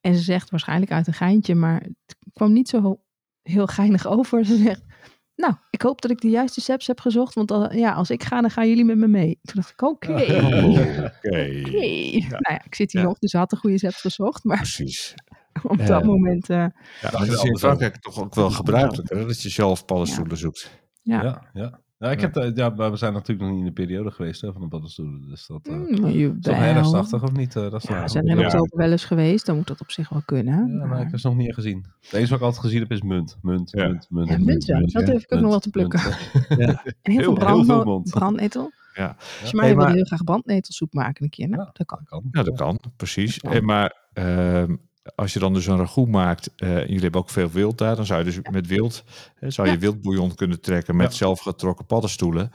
[0.01, 3.01] En ze zegt waarschijnlijk uit een geintje, maar het kwam niet zo
[3.43, 4.45] heel geinig over.
[4.45, 4.85] Ze zegt,
[5.37, 8.23] nou, ik hoop dat ik de juiste seps heb gezocht, want al- ja, als ik
[8.23, 9.39] ga, dan gaan jullie met me mee.
[9.43, 10.13] Toen dacht ik, oké.
[10.13, 10.23] Oké.
[11.27, 11.37] Oké,
[12.19, 13.07] Nou ja, ik zit hier Ja.
[13.07, 14.45] nog, dus ze had een goede seps gezocht.
[14.45, 15.15] Maar precies.
[15.63, 16.57] op dat Eh, moment, eh,
[17.01, 20.71] Ja, het is in Frankrijk toch ook wel gebruikelijk hè, dat je zelf paddenstoelen zoekt.
[21.03, 21.49] ja.
[21.53, 22.11] Ja, ja.
[22.11, 24.41] Ja, ik heb, de- ja, maar we zijn natuurlijk nog niet in de periode geweest
[24.41, 25.29] hè, van de paddenstoelen.
[25.29, 26.61] Dus dat eh Mm, maar is toch jawel.
[26.75, 27.57] herfstachtig of niet?
[27.57, 28.45] eh, dat is Ja, nou- we zijn in Ja.
[28.45, 30.55] oktober wel eens geweest, dan moet dat op zich wel kunnen.
[30.69, 31.85] Ja, maar maar- ik heb ze nog niet gezien.
[32.01, 33.37] Het enige wat ik altijd gezien heb is munt.
[33.43, 33.87] Munt, Ja.
[33.89, 34.29] munt, munt.
[34.29, 34.81] Ja, munt wel.
[34.81, 35.01] Dat ja.
[35.01, 36.01] durf ik ook nog wel te plukken.
[36.03, 36.19] munt.
[36.49, 36.57] Ja.
[36.57, 38.11] En heel, heel- veel heel brandno- veel mond.
[38.11, 38.71] brandnetel.
[38.95, 39.17] Ja.
[39.41, 41.49] Als je mij Hey, wil maar- heel graag brandnetelsoep maken een keer.
[41.49, 41.71] Nou, Ja.
[41.73, 41.99] dat kan.
[41.99, 42.29] Dat kan.
[42.31, 43.39] Ja, dat kan, precies.
[43.41, 43.53] kan.
[43.53, 44.77] En maar ehm,
[45.15, 47.97] als je dan dus een ragout maakt, eh, en jullie hebben ook veel wild daar,
[47.97, 49.79] dan zou je dus met wild, hè, zou je Ja.
[49.81, 51.17] wildbouillon kunnen trekken met Ja.
[51.17, 52.51] zelfgetrokken paddenstoelen.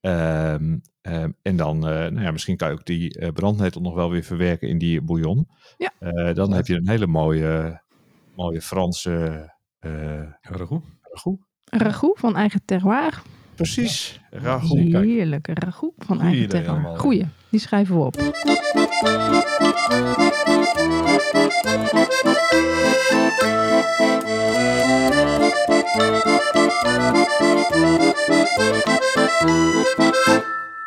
[0.00, 3.94] Ehm, ehm, en dan, eh, nou ja, misschien kan je ook die eh, brandnetel nog
[3.94, 5.48] wel weer verwerken in die bouillon.
[5.76, 5.92] Ja.
[6.32, 7.82] Dan heb je een hele mooie,
[8.36, 9.50] mooie Franse
[10.40, 10.82] ragout.
[11.64, 13.22] Een ragout van eigen terroir.
[13.54, 14.90] Precies, ragout.
[14.90, 15.04] Kijk.
[15.04, 15.48] Heerlijk.
[15.48, 16.96] Een ragout van Goeie eigen ja.
[16.96, 17.26] Goeie.
[17.48, 18.16] Die schrijven we op.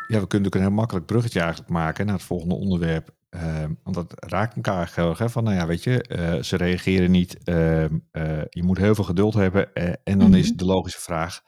[0.08, 3.10] Ja, we kunnen natuurlijk een heel makkelijk bruggetje eigenlijk maken naar het volgende onderwerp.
[3.30, 5.18] Ehm, want dat raakt elkaar heel erg.
[5.18, 5.28] Hè?
[5.28, 7.38] Van, nou ja, weet je, eh, ze reageren niet.
[7.44, 9.74] Ehm, eh, je moet heel veel geduld hebben.
[9.74, 10.56] eh, en dan is Mhm.
[10.56, 11.40] de logische vraag,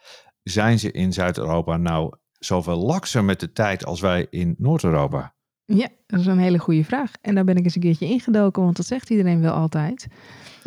[0.50, 5.34] zijn ze in Zuid-Europa nou zoveel lakser met de tijd als wij in Noord-Europa?
[5.64, 7.12] Ja, dat is een hele goede vraag.
[7.20, 10.06] En daar ben ik eens een keertje ingedoken, want dat zegt iedereen wel altijd.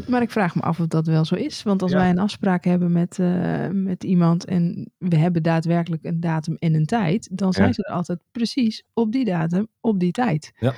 [0.08, 1.64] Maar ik vraag me af of dat wel zo is.
[1.64, 1.98] Want als Ja.
[1.98, 6.74] wij een afspraak hebben met, eh, met iemand en we hebben daadwerkelijk een datum en
[6.74, 7.74] een tijd, dan zijn Ja.
[7.74, 10.52] ze er altijd precies op die datum, op die tijd.
[10.60, 10.74] Ja.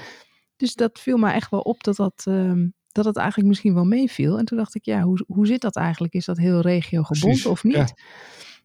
[0.55, 3.85] Dus dat viel me echt wel op dat dat, ehm, dat het eigenlijk misschien wel
[3.85, 4.37] meeviel.
[4.37, 6.13] En toen dacht ik, ja, hoe, hoe zit dat eigenlijk?
[6.13, 7.75] Is dat heel regiogebonden of niet?
[7.75, 7.87] ja.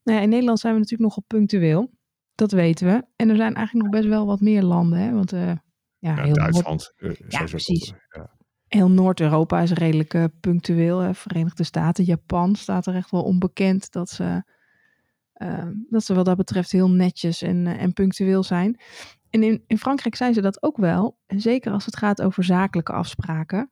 [0.04, 1.90] Nou ja, in Nederland zijn we natuurlijk nogal punctueel.
[2.34, 3.04] Dat weten we.
[3.16, 4.98] En er zijn eigenlijk nog best wel wat meer landen.
[4.98, 5.12] Hè?
[5.12, 5.56] Want eh, ja,
[5.98, 6.92] Ja, heel, Noord- Duitsland.
[6.96, 7.92] eh, sowieso precies.
[8.08, 8.30] ja.
[8.66, 10.98] heel Noord-Europa is redelijk eh, punctueel.
[10.98, 11.14] Hè?
[11.14, 14.42] Verenigde Staten, Japan staat er echt wel onbekend dat ze,
[15.88, 18.80] dat ze wat dat betreft heel netjes en, en punctueel zijn.
[19.30, 21.18] En in, in Frankrijk zijn ze dat ook wel.
[21.26, 23.70] Zeker als het gaat over zakelijke afspraken.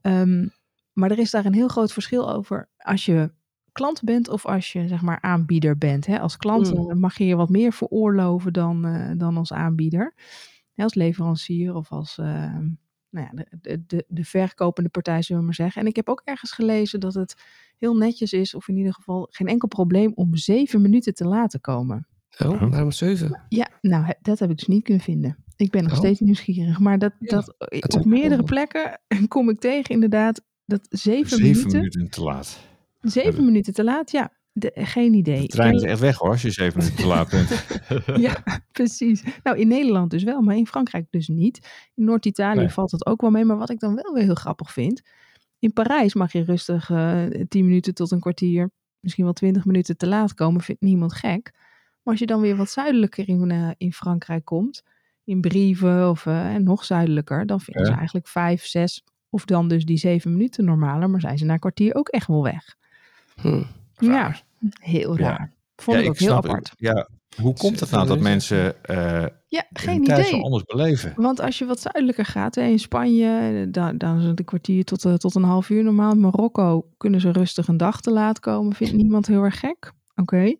[0.00, 0.48] Ehm,
[0.92, 3.32] maar er is daar een heel groot verschil over als je
[3.76, 6.06] klant bent of als je zeg maar aanbieder bent.
[6.06, 6.20] Hè?
[6.20, 6.90] Als klant Mm.
[6.90, 10.14] eh, mag je je wat meer veroorloven dan, eh, dan als aanbieder.
[10.74, 12.56] Hè, als leverancier of als eh,
[13.10, 15.82] nou ja, de, de, de, de verkopende partij, zullen we maar zeggen.
[15.82, 17.42] En ik heb ook ergens gelezen dat het
[17.76, 21.60] heel netjes is, of in ieder geval geen enkel probleem, om zeven minuten te laten
[21.60, 22.06] komen.
[22.44, 22.70] Oh, Huh?
[22.70, 23.40] waarom zeven?
[23.48, 25.36] Ja, nou, he- dat heb ik dus niet kunnen vinden.
[25.56, 25.98] Ik ben nog Oh.
[25.98, 26.78] steeds nieuwsgierig.
[26.78, 27.54] Maar dat, Ja, dat,
[27.96, 32.60] op meerdere plekken kom ik tegen inderdaad dat zeven, Zeven minuten, minuten te laat.
[33.10, 35.40] Zeven minuten te laat, ja, de- geen idee.
[35.40, 37.66] De trein is echt weg hoor, als je zeven minuten te laat bent.
[38.26, 38.42] Ja,
[38.72, 39.22] precies.
[39.42, 41.88] Nou, in Nederland dus wel, maar in Frankrijk dus niet.
[41.94, 42.68] In Noord-Italië Nee.
[42.68, 43.44] valt het ook wel mee.
[43.44, 45.02] Maar wat ik dan wel weer heel grappig vind.
[45.58, 49.96] In Parijs mag je rustig eh 10 minuten tot een kwartier, misschien wel 20 minuten
[49.96, 50.60] te laat komen.
[50.60, 51.50] Vindt niemand gek.
[52.02, 54.82] Maar als je dan weer wat zuidelijker in, eh, in Frankrijk komt.
[55.24, 57.90] in brieven of eh, en nog zuidelijker, dan vinden Ja.
[57.90, 61.52] ze eigenlijk vijf, zes of dan dus die zeven minuten normaler, maar zijn ze na
[61.52, 62.76] een kwartier ook echt wel weg.
[63.40, 63.62] Hm.
[63.98, 64.36] Ja,
[64.80, 65.28] heel Ja.
[65.28, 65.52] raar.
[65.76, 66.72] Vond Ja, ik ook heel snap- apart.
[66.76, 67.08] Ja,
[67.40, 70.42] hoe komt het nou dat mensen eh Ja, geen tijd zo idee.
[70.44, 71.12] anders beleven?
[71.16, 74.84] Want als je wat zuidelijker gaat, hè, in Spanje, dan, dan is het een kwartier
[74.84, 76.12] tot, eh, tot een half uur normaal.
[76.12, 78.74] In Marokko kunnen ze rustig een dag te laat komen.
[78.74, 79.92] Vindt niemand heel erg gek.
[80.14, 80.54] Oké.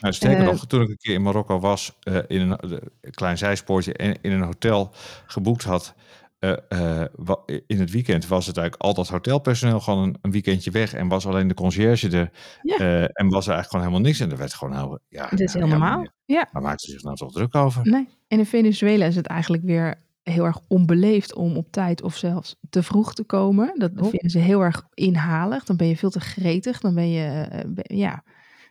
[0.00, 2.58] Nou, sterker Eh, nog, toen ik een keer in Marokko was, eh, in een,
[3.00, 4.90] een klein zijspoortje en in een hotel
[5.26, 5.94] geboekt had.
[6.38, 7.06] Eh, eh,
[7.66, 11.08] in het weekend was het eigenlijk al dat hotelpersoneel gewoon een, een weekendje weg en
[11.08, 12.30] was alleen de conciërge er
[12.62, 12.76] Ja.
[12.76, 15.40] eh, en was er eigenlijk gewoon helemaal niks en er werd gewoon heel, ja, Het
[15.40, 15.98] is ja, heel ja, normaal.
[15.98, 16.48] maar- Ja.
[16.52, 17.90] Maar maakt ze zich nou toch druk over?
[17.90, 18.08] Nee.
[18.28, 22.56] En in Venezuela is het eigenlijk weer heel erg onbeleefd om op tijd of zelfs
[22.70, 23.74] te vroeg te komen.
[23.78, 24.02] Dat Oh.
[24.08, 25.64] vinden ze heel erg inhalig.
[25.64, 26.80] Dan ben je veel te gretig.
[26.80, 27.46] Dan ben je,
[27.82, 28.22] ja,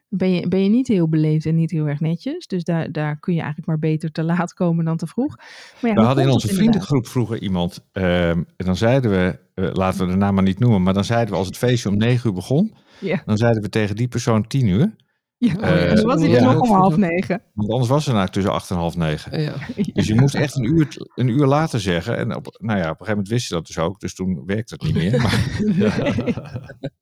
[0.10, 2.48] ben je, ben je niet heel beleefd en niet heel erg netjes.
[2.48, 5.36] Dus daar, daar kun je eigenlijk maar beter te laat komen dan te vroeg.
[5.82, 7.86] Maar ja, We hadden in onze vriendengroep vroeger iemand.
[7.92, 11.04] ehm, en dan zeiden we, eh, laten we de naam maar niet noemen, maar dan
[11.04, 13.22] zeiden we als het feestje om negen uur begon, Ja.
[13.26, 14.96] dan zeiden we tegen die persoon tien uur.
[15.40, 16.52] Ja, Eh, dan was hij dus ja.
[16.52, 17.42] nog om half negen.
[17.54, 19.42] Want anders was het nou tussen acht en half negen.
[19.42, 19.54] Ja.
[19.94, 22.18] Dus je moest echt een uur, een uur later zeggen.
[22.18, 24.00] En op, nou ja, op een gegeven moment wist je dat dus ook.
[24.00, 25.22] Dus toen werkte het niet meer.
[25.22, 25.46] Maar,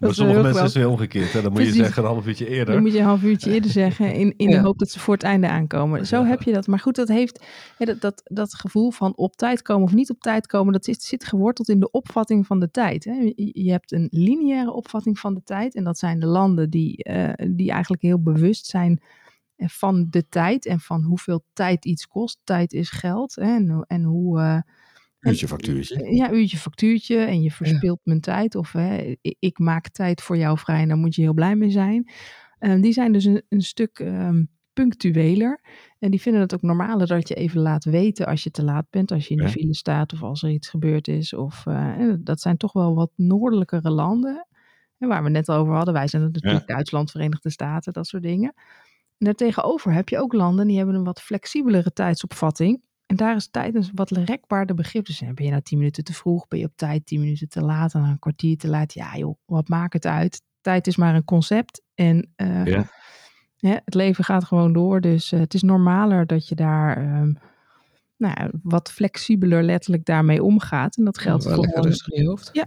[0.00, 1.32] Maar sommige mensen is het weer omgekeerd.
[1.32, 1.42] Hè?
[1.42, 1.84] Dan moet je Precies.
[1.84, 2.80] zeggen een half uurtje Dan eerder.
[2.80, 5.22] moet je een half uurtje eerder zeggen in, in de hoop dat ze voor het
[5.22, 6.06] einde aankomen.
[6.06, 6.26] Zo Ja.
[6.28, 6.66] heb je dat.
[6.66, 7.44] Maar goed, dat heeft
[7.78, 11.02] dat, dat, dat gevoel van op tijd komen of niet op tijd komen, dat zit,
[11.02, 13.04] zit geworteld in de opvatting van de tijd.
[13.04, 13.12] Hè.
[13.12, 15.74] Je, je hebt een lineaire opvatting van de tijd.
[15.74, 19.00] En dat zijn de landen die, eh, die eigenlijk heel bewust zijn
[19.56, 22.38] eh, van de tijd en van hoeveel tijd iets kost.
[22.44, 23.34] Tijd is geld.
[23.34, 24.40] Hè, en, en hoe.
[24.40, 24.58] eh,
[25.26, 26.14] uurtje factuurtje.
[26.14, 28.54] ja, uurtje factuurtje en je verspilt mijn tijd.
[28.54, 31.70] Of hè, ik, maak tijd voor jou vrij en daar moet je heel blij mee
[31.70, 32.10] zijn.
[32.58, 35.60] Ehm, die zijn dus een, een stuk ehm, punctueler.
[35.98, 38.86] En die vinden het ook normaler dat je even laat weten als je te laat
[38.90, 39.10] bent.
[39.12, 39.48] Als je in de Ja.
[39.50, 41.34] file staat of als er iets gebeurd is.
[41.34, 44.46] Of, eh, dat zijn toch wel wat noordelijkere landen.
[44.98, 45.94] En waar we net over hadden.
[45.94, 48.52] Wij zijn natuurlijk Duitsland, Verenigde Staten, dat soort dingen.
[49.18, 52.82] En daartegenover heb je ook landen die hebben een wat flexibelere tijdsopvatting.
[53.06, 55.06] En daar is tijd een wat rekbaarder begrip.
[55.06, 57.60] Dus ben je nou tien minuten te vroeg, ben je op tijd tien minuten te
[57.60, 58.94] laat en een kwartier te laat.
[58.94, 60.42] Ja joh, wat maakt het uit?
[60.60, 62.90] Tijd is maar een concept en eh, Ja.
[63.56, 65.00] hè, het leven gaat gewoon door.
[65.00, 67.32] Dus eh, het is normaler dat je daar ehm,
[68.16, 70.96] nou, wat flexibeler letterlijk daarmee omgaat.
[70.96, 72.50] En dat geldt voor, lekker landen, rustig in je hoofd.
[72.52, 72.64] Ja.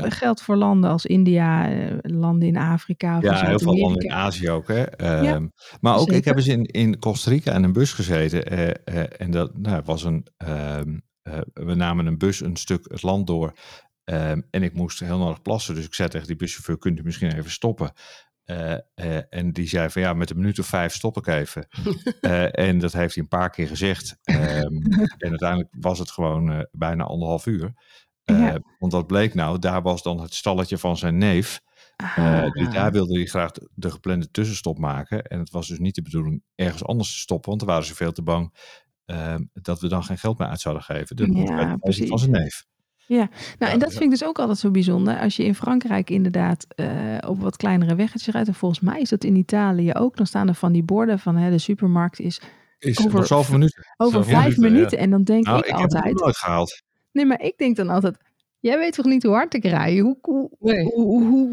[0.00, 4.12] Geldt voor landen als India, eh, landen in Afrika of Ja, heel veel landen in.
[4.12, 4.68] Azië ook.
[4.68, 4.82] Hè?
[4.82, 5.46] Ehm,
[5.80, 8.46] maar ook, ik heb eens in, in Costa Rica in een bus gezeten.
[8.46, 10.26] eh, eh, en dat nou, was een.
[10.36, 13.52] ehm, eh, we namen een bus een stuk het land door.
[14.04, 15.74] ehm, en ik moest heel nodig plassen.
[15.74, 17.92] Dus ik zei tegen die buschauffeur: Kunt u misschien even stoppen?
[19.28, 21.66] En die zei van ja, met een minuut of vijf stop ik even.
[22.66, 24.16] En dat heeft hij een paar keer gezegd.
[24.22, 27.72] En uiteindelijk was het gewoon bijna anderhalf uur.
[28.24, 28.58] Eh, Ja.
[28.78, 29.58] Want wat bleek nou?
[29.58, 31.60] Daar was dan het stalletje van zijn neef.
[31.96, 32.72] Eh, dus Ah.
[32.72, 35.22] daar wilde hij graag de, de geplande tussenstop maken.
[35.22, 37.94] En het was dus niet de bedoeling ergens anders te stoppen, want dan waren ze
[37.94, 38.54] veel te bang
[39.04, 41.16] ehm, dat we dan geen geld meer uit zouden geven.
[41.16, 42.20] Dus Ja, wijze van precies.
[42.20, 42.64] zijn neef.
[43.06, 43.98] Nou, en dat ja.
[43.98, 45.18] vind ik dus ook altijd zo bijzonder.
[45.20, 46.88] Als je in Frankrijk inderdaad eh,
[47.26, 48.48] op wat kleinere weggetjes rijdt.
[48.48, 50.16] En volgens mij is dat in Italië ook.
[50.16, 52.40] Dan staan er van die borden van hè, de supermarkt is
[52.78, 53.34] Is Over-
[53.96, 54.98] over vijf minuten, minuten.
[54.98, 55.04] ja.
[55.04, 56.12] En dan denk Nou, ik, ik, heb het altijd.
[56.14, 56.82] nog nooit gehaald.
[57.12, 58.16] Nee, maar ik denk dan altijd.
[58.58, 59.98] Jij weet toch niet hoe hard ik rij?
[59.98, 60.84] Hoe, hoe, Nee.
[60.84, 61.50] hoe,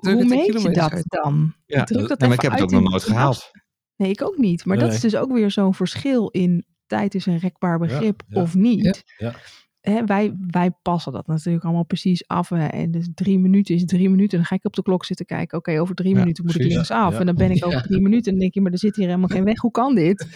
[0.00, 1.04] meet je kilometers dat uit.
[1.06, 1.54] dan?
[1.66, 3.50] Ja, Druk dat nee, maar ik heb het ook nog nooit gehaald.
[3.96, 4.64] Nee, ik ook niet.
[4.64, 8.40] Maar dat is dus ook weer zo'n verschil in tijd is een rekbaar begrip ja.
[8.42, 9.02] of niet.
[9.18, 9.34] Ja.
[9.80, 12.48] Hè, wij, wij passen dat natuurlijk allemaal precies af.
[12.48, 12.66] hè.
[12.66, 14.38] En dus drie minuten is drie minuten.
[14.38, 15.58] Dan ga ik op de klok zitten kijken.
[15.58, 16.76] Oké, over drie Ja, minuten moet ik precies.
[16.76, 17.12] linksaf.
[17.12, 17.20] Ja.
[17.20, 18.24] En dan ben ik over drie minuten.
[18.24, 19.60] En dan denk je, maar er zit hier helemaal geen weg.
[19.60, 20.26] Hoe kan dit?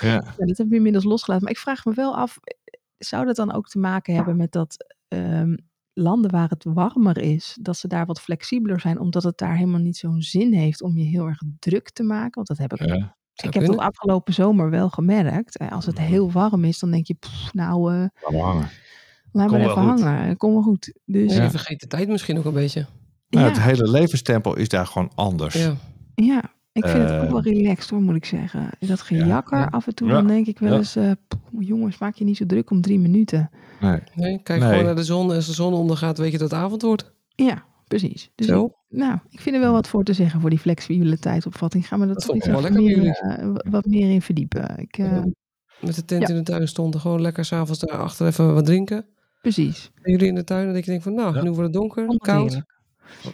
[0.00, 0.08] Ja.
[0.08, 1.44] Ja, dat heb ik inmiddels losgelaten.
[1.44, 2.38] Maar ik vraag me wel af,
[2.98, 4.76] zou dat dan ook te maken hebben met dat
[5.08, 5.56] ehm,
[5.92, 9.80] landen waar het warmer is, dat ze daar wat flexibeler zijn, omdat het daar helemaal
[9.80, 12.30] niet zo'n zin heeft om je heel erg druk te maken?
[12.34, 12.78] Want dat heb ik.
[12.86, 13.16] Ja.
[13.32, 15.56] Zou ik heb dat afgelopen zomer wel gemerkt.
[15.58, 18.68] Eh, Als het heel warm is, dan denk je, pff, nou, eh, Laat maar hangen.
[19.32, 20.00] laat Kom maar even goed.
[20.02, 20.36] hangen.
[20.36, 20.94] Kom wel goed.
[21.04, 21.38] Dus Ja.
[21.38, 22.86] ja, Je vergeet de tijd misschien ook een beetje.
[23.28, 25.68] Nou, ja, Het hele levenstempo is daar gewoon anders.
[26.14, 26.53] Ja.
[26.74, 28.70] Ik vind het ook Eh, wel relaxed hoor, moet ik zeggen.
[28.78, 29.68] Dat gejakker ja.
[29.70, 30.76] af en toe, Ja, dan denk ik wel ja.
[30.78, 31.10] eens, eh,
[31.58, 33.50] jongens, maak je niet zo druk om drie minuten.
[33.80, 33.98] Nee.
[34.14, 34.68] Nee, kijk Nee.
[34.68, 35.30] gewoon naar de zon.
[35.30, 37.12] En als de zon ondergaat, weet je dat het avond wordt.
[37.28, 38.30] Ja, precies.
[38.34, 38.70] Dus Zo.
[38.88, 41.88] Nou, ik vind er wel wat voor te zeggen voor die flexibele tijdopvatting.
[41.88, 43.84] Gaan we dat, Dat toch vond iets ik wel wat lekker meer, eh, wa- wat
[43.86, 44.78] meer in verdiepen.
[44.78, 45.24] Ik, eh, Ja.
[45.80, 46.28] Met de tent Ja.
[46.28, 47.00] in de tuin stonden.
[47.00, 49.06] Gewoon lekker s'avonds daarachter even wat drinken.
[49.42, 49.90] Precies.
[50.02, 50.66] En jullie in de tuin.
[50.66, 51.42] En dat je denkt van, nou, Ja.
[51.42, 52.62] nu wordt het donker, koud.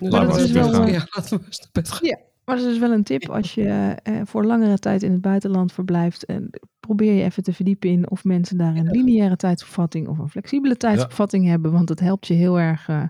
[0.01, 0.93] Nu dat we is naar bed gaan.
[0.93, 2.18] Ja, laten we eens naar bed gaan.
[2.51, 3.64] Maar dat is dus wel een tip als je
[4.03, 6.24] eh, voor langere tijd in het buitenland verblijft.
[6.24, 10.28] En probeer je even te verdiepen in of mensen daar een lineaire tijdsopvatting of een
[10.28, 11.72] flexibele tijdsopvatting hebben.
[11.72, 13.03] Want dat helpt je heel erg eh,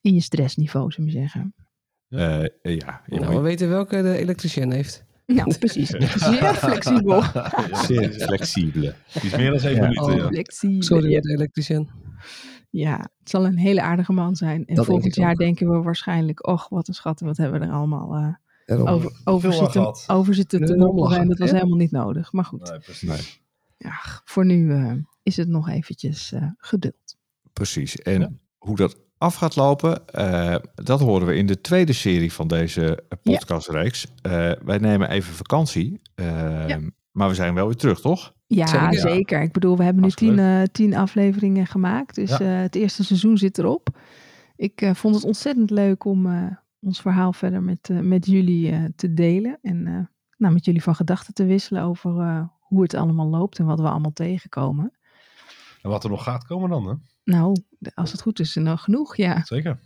[0.00, 1.54] in je stressniveau, zullen we zeggen.
[2.08, 2.44] Eh,
[2.76, 5.04] ja, Nou, we weten welke de elektricien heeft.
[5.26, 5.88] Nou, precies.
[6.28, 7.22] Zeer flexibel.
[7.86, 8.94] zeer flexibele.
[9.12, 9.88] Die is meer dan zeven Ja.
[9.88, 10.16] minuten.
[10.16, 10.28] Ja.
[10.28, 10.82] Flexibel.
[10.82, 11.20] Sorry, Ja.
[11.20, 11.88] de elektricien.
[12.70, 14.64] Ja, het zal een hele aardige man zijn.
[14.66, 15.38] En volgend jaar ook.
[15.38, 18.34] denken we waarschijnlijk, och, wat een schat, en wat hebben we er allemaal eh,
[18.66, 18.88] Daarom.
[18.88, 20.04] over, over, zitten, gehad.
[20.06, 21.18] over zitten te mopperen.
[21.18, 22.32] En dat was helemaal niet nodig.
[22.32, 23.08] Maar goed, Nee, precies.
[23.08, 23.20] Nee.
[23.78, 23.92] ja,
[24.24, 24.92] voor nu eh,
[25.22, 27.16] is het nog eventjes eh, geduld.
[27.52, 27.96] Precies.
[27.96, 28.30] En Ja.
[28.58, 33.02] hoe dat af gaat lopen, eh, dat horen we in de tweede serie van deze
[33.08, 33.16] Ja.
[33.22, 34.06] podcastreeks.
[34.22, 36.80] Eh, wij nemen even vakantie, eh, Ja.
[37.10, 38.32] maar we zijn wel weer terug, toch?
[38.46, 38.98] Ja, Zeker.
[39.10, 39.42] zeker.
[39.42, 42.14] Ik bedoel, we hebben nu tien, eh, tien afleveringen gemaakt.
[42.14, 42.40] Dus Ja.
[42.40, 43.88] eh, het eerste seizoen zit erop.
[44.56, 46.46] Ik eh, vond het ontzettend leuk om eh,
[46.82, 49.58] ons verhaal verder met, eh, met jullie eh, te delen.
[49.62, 50.00] En eh,
[50.42, 53.80] nou, met jullie van gedachten te wisselen over eh, hoe het allemaal loopt en wat
[53.80, 54.92] we allemaal tegenkomen.
[55.82, 56.94] En wat er nog gaat komen dan, hè?
[57.24, 57.56] Nou,
[57.94, 59.44] als het goed is, er nog genoeg, ja.
[59.44, 59.78] Zeker.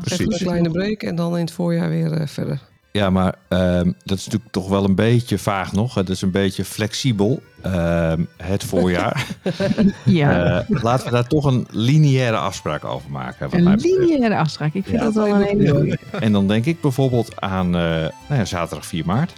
[0.00, 0.40] Precies.
[0.40, 2.62] Een kleine break en dan in het voorjaar weer eh, verder.
[2.96, 5.94] Ja, maar ehm, dat is natuurlijk toch wel een beetje vaag nog.
[5.94, 9.26] Het is een beetje flexibel, ehm, het voorjaar.
[10.04, 13.48] Ja, Eh, laten we daar toch een lineaire afspraak over maken.
[13.50, 14.74] een lineaire afspraak.
[14.74, 15.04] Ik vind Ja.
[15.04, 15.98] dat wel een hele goeie.
[16.20, 19.32] En dan denk ik bijvoorbeeld aan eh, nou ja, zaterdag 4 maart.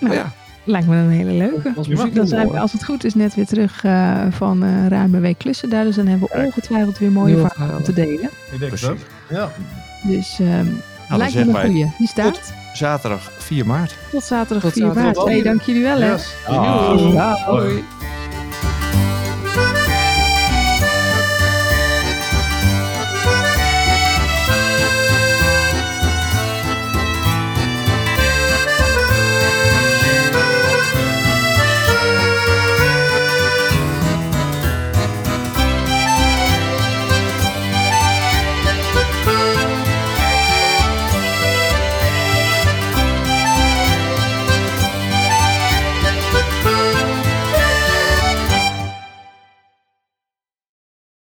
[0.00, 0.32] Nou, ja,
[0.64, 1.72] lijkt me een hele leuke.
[2.14, 5.20] Dan zijn we, als het goed is, net weer terug eh, van eh ruim een
[5.20, 5.84] week klussen daar.
[5.84, 8.30] Dus dan hebben we ongetwijfeld weer mooie verhalen te delen.
[8.52, 8.88] Ik denk Precies.
[8.88, 8.98] ook.
[9.30, 9.50] Ja.
[10.02, 10.66] Dus ehm
[11.08, 11.92] dan lijkt me een goeie.
[11.98, 12.52] Die staat.
[12.72, 13.94] Zaterdag 4 maart.
[14.10, 15.14] Tot zaterdag Tot 4 zaterdag.
[15.14, 15.28] maart.
[15.28, 16.12] Hey, dank jullie wel hè.
[16.12, 16.34] Yes.
[16.46, 16.96] Ah.
[16.98, 17.18] Doei.
[17.46, 17.84] Hoi.